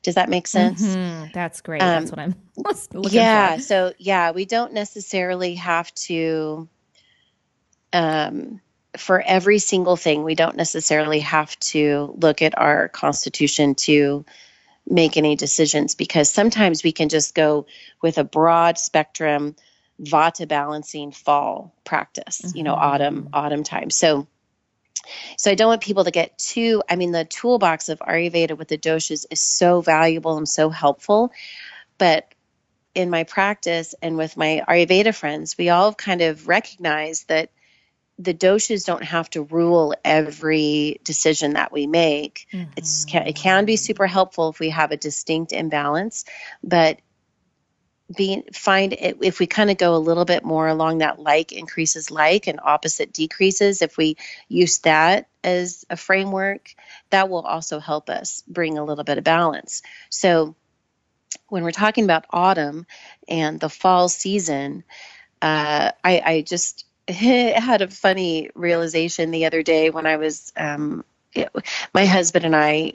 [0.03, 0.81] Does that make sense?
[0.83, 1.31] Mm-hmm.
[1.33, 1.81] That's great.
[1.81, 2.35] Um, That's what I'm
[3.01, 3.61] looking yeah, for.
[3.61, 6.67] so yeah, we don't necessarily have to
[7.93, 8.59] um
[8.97, 14.25] for every single thing, we don't necessarily have to look at our constitution to
[14.85, 17.67] make any decisions because sometimes we can just go
[18.01, 19.55] with a broad spectrum
[20.01, 22.57] vata balancing fall practice, mm-hmm.
[22.57, 22.93] you know, mm-hmm.
[22.93, 23.89] autumn, autumn time.
[23.89, 24.27] So,
[25.37, 28.67] so I don't want people to get too, I mean, the toolbox of Ayurveda with
[28.67, 31.31] the doshas is so valuable and so helpful.
[31.97, 32.33] But
[32.93, 37.51] in my practice and with my Ayurveda friends, we all kind of recognize that
[38.19, 42.47] the doshas don't have to rule every decision that we make.
[42.53, 42.71] Mm-hmm.
[42.77, 46.25] It's it can be super helpful if we have a distinct imbalance,
[46.63, 46.99] but
[48.15, 51.51] being find it, if we kind of go a little bit more along that like
[51.51, 56.75] increases like and opposite decreases if we use that as a framework
[57.09, 59.81] that will also help us bring a little bit of balance.
[60.09, 60.55] So
[61.47, 62.85] when we're talking about autumn
[63.27, 64.83] and the fall season
[65.41, 71.03] uh, I, I, just had a funny realization the other day when i was um,
[71.93, 72.93] my husband and i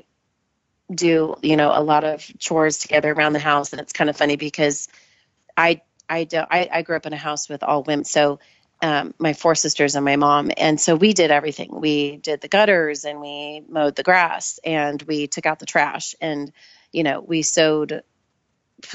[0.94, 4.16] do you know a lot of chores together around the house and it's kind of
[4.16, 4.88] funny because
[5.56, 8.38] I I don't I, I grew up in a house with all women, so
[8.82, 11.80] um, my four sisters and my mom, and so we did everything.
[11.80, 16.14] We did the gutters and we mowed the grass and we took out the trash
[16.20, 16.52] and
[16.92, 18.02] you know we sewed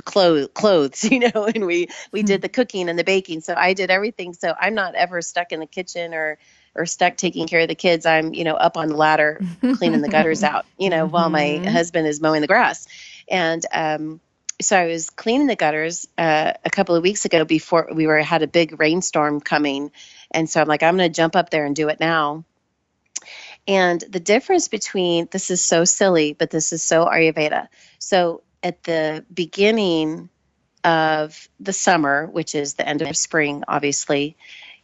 [0.04, 2.42] clothes clothes you know and we we did hmm.
[2.42, 5.60] the cooking and the baking so i did everything so i'm not ever stuck in
[5.60, 6.38] the kitchen or
[6.76, 9.42] or stuck taking care of the kids i'm you know up on the ladder
[9.78, 11.66] cleaning the gutters out you know while my mm-hmm.
[11.66, 12.88] husband is mowing the grass
[13.28, 14.22] and um
[14.62, 18.20] so I was cleaning the gutters uh, a couple of weeks ago before we were
[18.20, 19.92] had a big rainstorm coming,
[20.32, 22.46] and so I'm like, I'm going to jump up there and do it now.
[23.68, 27.68] And the difference between this is so silly, but this is so Ayurveda.
[28.00, 30.30] So at the beginning
[30.84, 34.36] of the summer, which is the end of spring, obviously,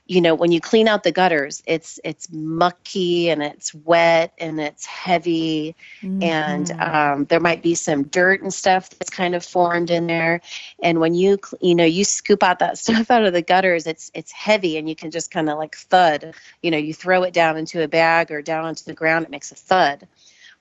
[0.07, 4.59] you know when you clean out the gutters it's it's mucky and it's wet and
[4.59, 5.75] it's heavy.
[6.01, 6.23] Mm-hmm.
[6.23, 10.41] and um, there might be some dirt and stuff that's kind of formed in there.
[10.81, 14.11] And when you you know you scoop out that stuff out of the gutters it's
[14.13, 16.33] it's heavy and you can just kind of like thud.
[16.61, 19.31] You know you throw it down into a bag or down onto the ground it
[19.31, 20.07] makes a thud.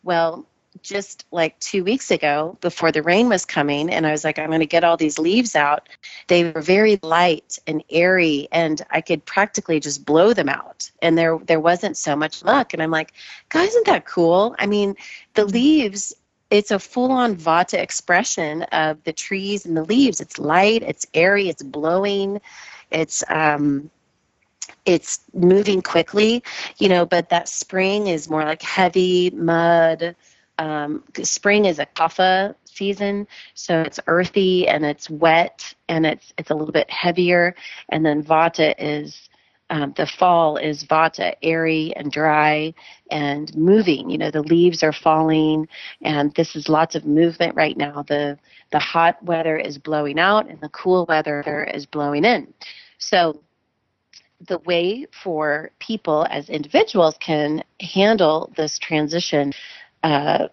[0.02, 0.46] Well
[0.82, 4.48] just like two weeks ago before the rain was coming and i was like i'm
[4.48, 5.88] going to get all these leaves out.
[6.28, 10.90] They were very light and airy and i could practically just blow them out.
[11.02, 12.72] And there there wasn't so much luck.
[12.72, 13.12] And i'm like
[13.48, 14.54] god isn't that cool?
[14.58, 14.96] I mean
[15.34, 16.14] the leaves
[16.48, 20.20] it's a full-on vata expression of the trees and the leaves.
[20.20, 22.40] It's light it's airy it's blowing
[22.90, 23.90] it's um
[24.84, 26.42] it's moving quickly,
[26.78, 30.14] you know, but that spring is more like heavy mud,
[30.58, 36.50] um, spring is a kapha season, so it's earthy and it's wet and it's it's
[36.50, 37.54] a little bit heavier.
[37.90, 39.28] And then vata is
[39.68, 42.72] um, the fall is vata, airy and dry
[43.10, 44.08] and moving.
[44.10, 45.68] You know, the leaves are falling,
[46.02, 48.04] and this is lots of movement right now.
[48.06, 48.38] The
[48.72, 52.52] the hot weather is blowing out, and the cool weather is blowing in.
[52.98, 53.40] So
[54.46, 59.52] the way for people as individuals can handle this transition
[60.06, 60.48] uh,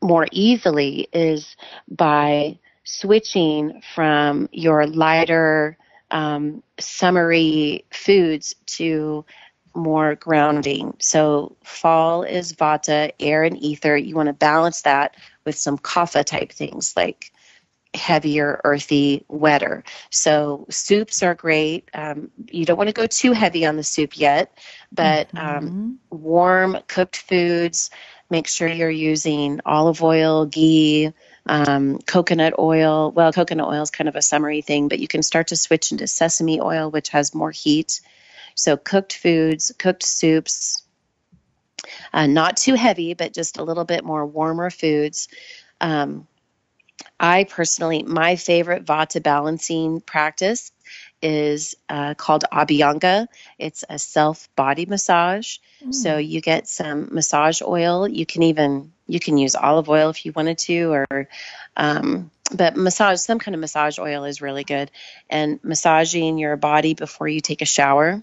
[0.00, 1.54] more easily is
[1.90, 5.76] by switching from your lighter,
[6.10, 9.26] um, summery foods to
[9.74, 10.94] more grounding.
[10.98, 13.98] So, fall is vata, air, and ether.
[13.98, 15.14] You want to balance that
[15.44, 17.32] with some kapha type things like
[17.94, 19.82] heavier, earthy, wetter.
[20.10, 21.88] So soups are great.
[21.92, 24.56] Um, you don't want to go too heavy on the soup yet,
[24.92, 25.66] but um, mm-hmm.
[25.66, 27.90] um, warm cooked foods.
[28.30, 31.12] Make sure you're using olive oil, ghee,
[31.46, 33.10] um, coconut oil.
[33.10, 35.90] Well, coconut oil is kind of a summery thing, but you can start to switch
[35.90, 38.00] into sesame oil, which has more heat.
[38.54, 40.84] So cooked foods, cooked soups.
[42.12, 45.28] Uh, not too heavy, but just a little bit more warmer foods.
[45.80, 46.28] Um,
[47.18, 50.70] I personally, my favorite Vata balancing practice
[51.22, 53.28] is uh, called Abhyanga.
[53.58, 55.58] It's a self body massage.
[55.84, 55.94] Mm.
[55.94, 58.08] So you get some massage oil.
[58.08, 61.28] You can even you can use olive oil if you wanted to, or
[61.76, 64.90] um, but massage some kind of massage oil is really good.
[65.28, 68.22] And massaging your body before you take a shower.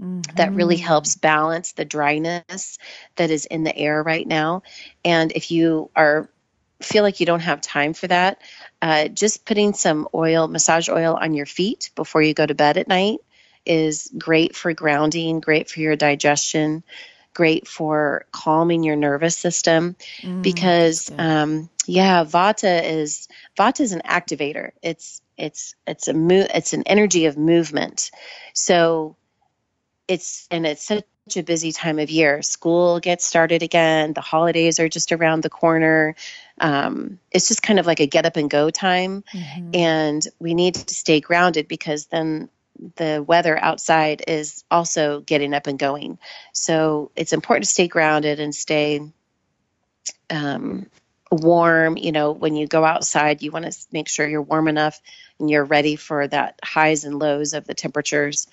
[0.00, 0.34] Mm-hmm.
[0.34, 0.86] That really mm-hmm.
[0.86, 2.78] helps balance the dryness
[3.14, 4.64] that is in the air right now.
[5.04, 6.28] And if you are
[6.84, 8.40] feel like you don't have time for that,
[8.80, 12.76] uh, just putting some oil, massage oil on your feet before you go to bed
[12.76, 13.18] at night
[13.66, 16.84] is great for grounding, great for your digestion,
[17.32, 19.96] great for calming your nervous system.
[20.22, 23.28] Mm, because, um, yeah, Vata is
[23.58, 24.70] Vata is an activator.
[24.82, 28.10] It's it's it's a mo- it's an energy of movement.
[28.54, 29.16] So
[30.08, 31.04] it's and it's such
[31.36, 32.42] a busy time of year.
[32.42, 34.12] School gets started again.
[34.12, 36.14] The holidays are just around the corner
[36.58, 39.24] um, it's just kind of like a get up and go time.
[39.32, 39.70] Mm-hmm.
[39.74, 42.48] And we need to stay grounded because then
[42.96, 46.18] the weather outside is also getting up and going.
[46.52, 49.00] So it's important to stay grounded and stay
[50.30, 50.86] um,
[51.30, 51.96] warm.
[51.96, 55.00] You know, when you go outside, you want to make sure you're warm enough
[55.40, 58.46] and you're ready for that highs and lows of the temperatures.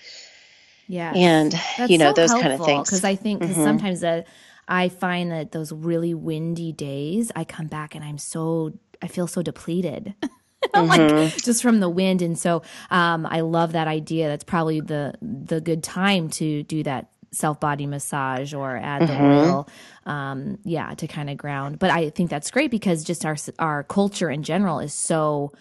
[0.92, 1.14] Yeah.
[1.16, 2.90] And, That's you know, so those kind of things.
[2.90, 3.64] Because I think cause mm-hmm.
[3.64, 4.26] sometimes the,
[4.68, 9.28] I find that those really windy days, I come back and I'm so, I feel
[9.28, 10.16] so depleted.
[10.74, 10.88] mm-hmm.
[10.88, 12.22] like just from the wind.
[12.22, 14.28] And so um, I love that idea.
[14.28, 19.24] That's probably the the good time to do that self body massage or add mm-hmm.
[19.24, 19.70] the oil,
[20.06, 21.80] um, yeah, to kind of ground.
[21.80, 25.54] But I think that's great because just our our culture in general is so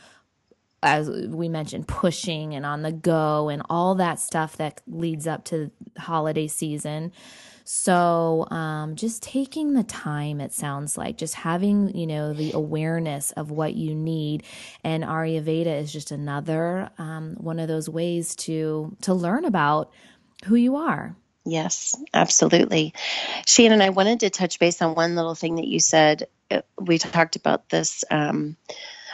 [0.83, 5.45] as we mentioned, pushing and on the go and all that stuff that leads up
[5.47, 7.12] to holiday season.
[7.64, 13.31] So, um, just taking the time, it sounds like, just having, you know, the awareness
[13.33, 14.43] of what you need.
[14.83, 19.93] And Ayurveda is just another um, one of those ways to to learn about
[20.47, 21.16] who you are.
[21.45, 22.95] Yes, absolutely.
[23.47, 26.28] Shannon, I wanted to touch base on one little thing that you said.
[26.51, 28.57] Uh, we talked about this um,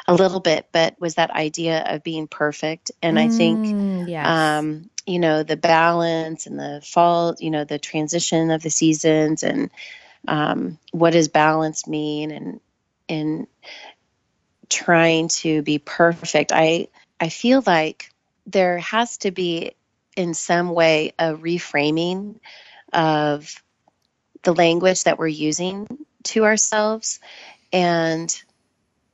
[0.09, 2.92] a little bit, but was that idea of being perfect.
[3.02, 4.26] And I think mm, yes.
[4.26, 9.44] um, you know the balance and the fall you know the transition of the seasons
[9.44, 9.70] and
[10.26, 12.61] um, what does balance mean and
[13.09, 13.46] and
[14.68, 16.52] trying to be perfect.
[16.52, 16.88] I
[17.20, 18.11] I feel like
[18.46, 19.72] there has to be
[20.16, 22.40] in some way a reframing
[22.92, 23.62] of
[24.42, 25.86] the language that we're using
[26.24, 27.20] to ourselves
[27.72, 28.42] and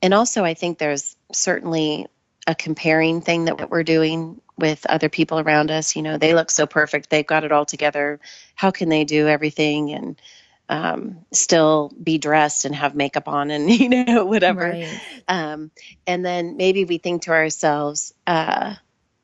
[0.03, 2.07] and also I think there's certainly
[2.45, 5.95] a comparing thing that we're doing with other people around us.
[5.95, 8.19] You know, they look so perfect, they've got it all together.
[8.53, 10.21] How can they do everything and
[10.67, 14.71] um, still be dressed and have makeup on and you know whatever?
[14.71, 14.99] Right.
[15.29, 15.71] Um,
[16.05, 18.75] and then maybe we think to ourselves, uh,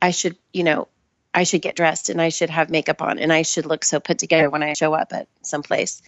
[0.01, 0.87] I should, you know,
[1.33, 3.99] I should get dressed and I should have makeup on and I should look so
[3.99, 6.01] put together when I show up at some place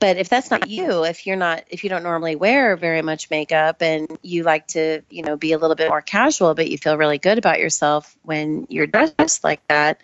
[0.00, 3.30] but if that's not you if you're not if you don't normally wear very much
[3.30, 6.78] makeup and you like to you know be a little bit more casual but you
[6.78, 10.00] feel really good about yourself when you're dressed like that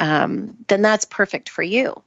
[0.00, 2.02] um, then that's perfect for you.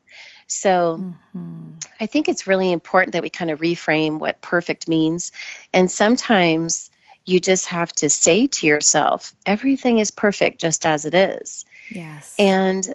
[0.47, 1.71] So mm-hmm.
[1.99, 5.31] i think it's really important that we kind of reframe what perfect means.
[5.71, 6.91] And sometimes
[7.25, 11.65] you just have to say to yourself everything is perfect just as it is.
[11.89, 12.35] Yes.
[12.37, 12.93] And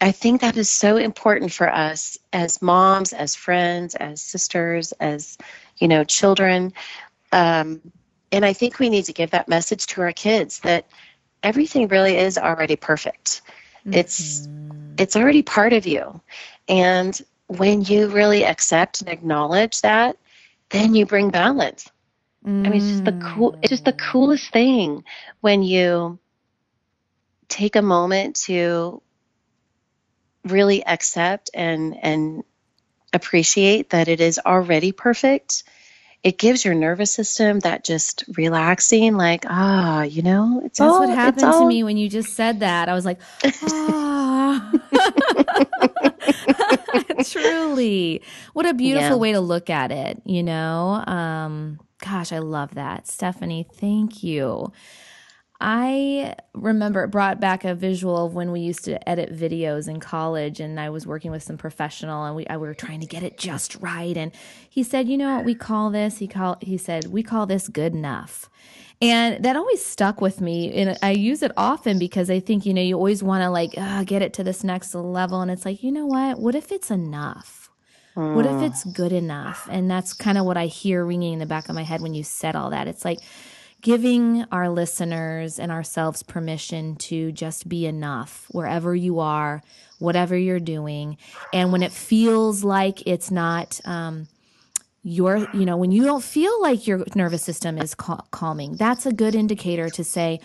[0.00, 5.38] I think that is so important for us as moms, as friends, as sisters, as
[5.78, 6.72] you know, children.
[7.32, 7.80] Um,
[8.32, 10.86] and I think we need to give that message to our kids that
[11.42, 13.42] everything really is already perfect.
[13.80, 13.94] Mm-hmm.
[13.94, 14.48] It's
[14.98, 16.20] it's already part of you.
[16.68, 20.16] And when you really accept and acknowledge that,
[20.70, 21.88] then you bring balance.
[22.44, 22.66] Mm.
[22.66, 25.04] I mean, it's just the cool it's just the coolest thing
[25.40, 26.18] when you
[27.48, 29.00] take a moment to
[30.46, 32.44] really accept and and
[33.12, 35.64] appreciate that it is already perfect.
[36.22, 41.00] It gives your nervous system that just relaxing like ah you know it's that's all,
[41.00, 41.60] what happened all...
[41.62, 42.88] to me when you just said that.
[42.88, 44.72] I was like ah.
[47.24, 48.22] Truly.
[48.52, 49.16] What a beautiful yeah.
[49.16, 51.04] way to look at it you know?
[51.06, 53.06] Um gosh i love that.
[53.06, 54.72] Stephanie thank you
[55.60, 60.00] I remember it brought back a visual of when we used to edit videos in
[60.00, 63.06] college, and I was working with some professional, and we, I, we were trying to
[63.06, 64.16] get it just right.
[64.16, 64.32] And
[64.68, 66.58] he said, "You know what we call this?" He called.
[66.62, 68.50] He said, "We call this good enough."
[69.00, 70.72] And that always stuck with me.
[70.72, 73.74] And I use it often because I think, you know, you always want to like
[73.76, 75.42] uh, get it to this next level.
[75.42, 76.38] And it's like, you know what?
[76.38, 77.70] What if it's enough?
[78.14, 78.62] What if hmm.
[78.62, 79.68] it's good enough?
[79.70, 82.14] And that's kind of what I hear ringing in the back of my head when
[82.14, 82.88] you said all that.
[82.88, 83.18] It's like,
[83.86, 89.62] giving our listeners and ourselves permission to just be enough wherever you are,
[90.00, 91.16] whatever you're doing.
[91.52, 94.26] And when it feels like it's not, um,
[95.04, 99.06] your, you know, when you don't feel like your nervous system is cal- calming, that's
[99.06, 100.40] a good indicator to say,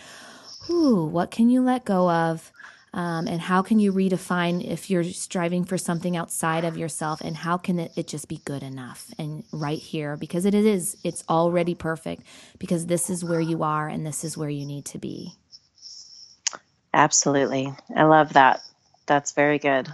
[0.70, 2.52] Ooh, what can you let go of?
[2.94, 7.36] Um, and how can you redefine if you're striving for something outside of yourself and
[7.36, 10.16] how can it, it just be good enough and right here?
[10.16, 12.22] Because it is it's already perfect
[12.58, 15.32] because this is where you are and this is where you need to be.
[16.92, 17.72] Absolutely.
[17.96, 18.60] I love that.
[19.06, 19.88] That's very good.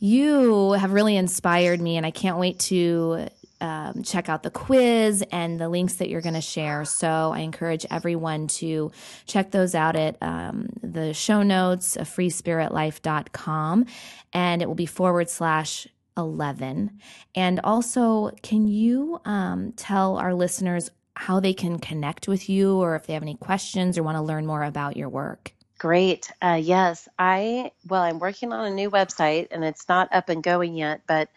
[0.00, 3.28] You have really inspired me and i can't wait to
[3.60, 6.84] um, check out the quiz and the links that you're going to share.
[6.84, 8.92] So I encourage everyone to
[9.26, 13.86] check those out at um, the show notes freespiritlife.com
[14.32, 16.98] and it will be forward slash 11.
[17.34, 22.94] And also, can you um, tell our listeners how they can connect with you or
[22.96, 25.52] if they have any questions or want to learn more about your work?
[25.78, 26.30] Great.
[26.42, 30.42] Uh, yes, I, well, I'm working on a new website and it's not up and
[30.42, 31.28] going yet, but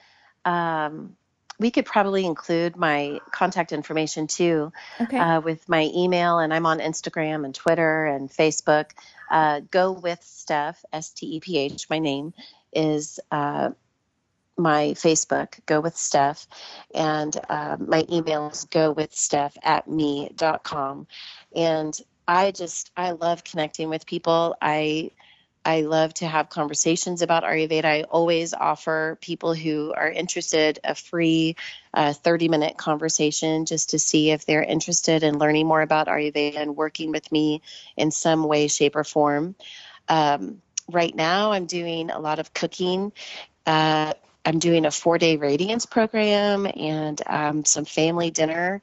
[0.45, 1.15] um,
[1.61, 5.17] we could probably include my contact information too okay.
[5.17, 8.91] uh, with my email and i'm on instagram and twitter and facebook.
[9.29, 12.33] Uh, go with steph s-t-e-p-h my name
[12.73, 13.69] is uh,
[14.57, 16.47] my facebook go with steph.
[16.93, 21.07] And uh, my email is go with steph at me.com
[21.55, 24.55] and i just i love connecting with people.
[24.61, 25.11] I
[25.63, 27.85] I love to have conversations about Ayurveda.
[27.85, 31.55] I always offer people who are interested a free
[31.93, 36.57] uh, 30 minute conversation just to see if they're interested in learning more about Ayurveda
[36.57, 37.61] and working with me
[37.95, 39.55] in some way, shape, or form.
[40.09, 43.11] Um, right now, I'm doing a lot of cooking.
[43.65, 48.81] Uh, I'm doing a four day radiance program and um, some family dinner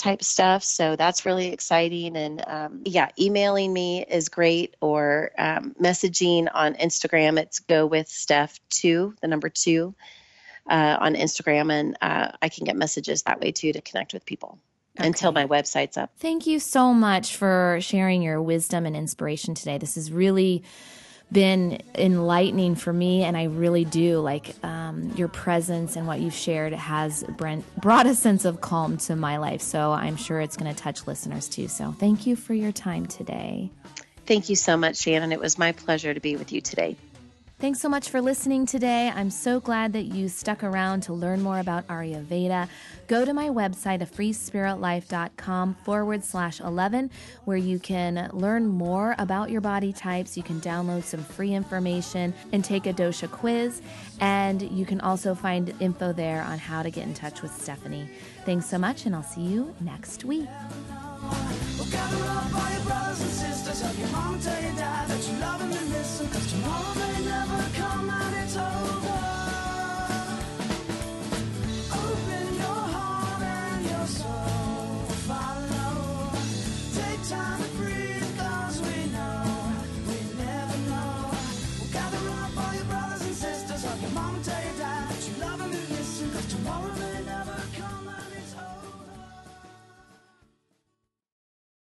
[0.00, 0.64] type stuff.
[0.64, 2.16] So that's really exciting.
[2.16, 7.38] And um, yeah, emailing me is great or um, messaging on Instagram.
[7.38, 9.94] It's go with Steph two, the number two
[10.68, 11.72] uh, on Instagram.
[11.72, 14.58] And uh, I can get messages that way too to connect with people.
[14.98, 15.06] Okay.
[15.06, 16.10] Until my website's up.
[16.18, 19.78] Thank you so much for sharing your wisdom and inspiration today.
[19.78, 20.64] This is really
[21.32, 26.34] been enlightening for me, and I really do like um, your presence and what you've
[26.34, 27.24] shared has
[27.78, 29.60] brought a sense of calm to my life.
[29.60, 31.68] So I'm sure it's going to touch listeners too.
[31.68, 33.70] So thank you for your time today.
[34.26, 35.32] Thank you so much, Shannon.
[35.32, 36.96] It was my pleasure to be with you today.
[37.60, 39.12] Thanks so much for listening today.
[39.14, 42.70] I'm so glad that you stuck around to learn more about Ayurveda.
[43.06, 47.10] Go to my website, afreespiritlife.com forward slash 11,
[47.44, 50.38] where you can learn more about your body types.
[50.38, 53.82] You can download some free information and take a dosha quiz.
[54.20, 58.08] And you can also find info there on how to get in touch with Stephanie.
[58.46, 60.48] Thanks so much, and I'll see you next week.
[63.70, 65.90] Tell your mom, tell your dad that you love them and
[66.32, 67.19] Cause tomorrow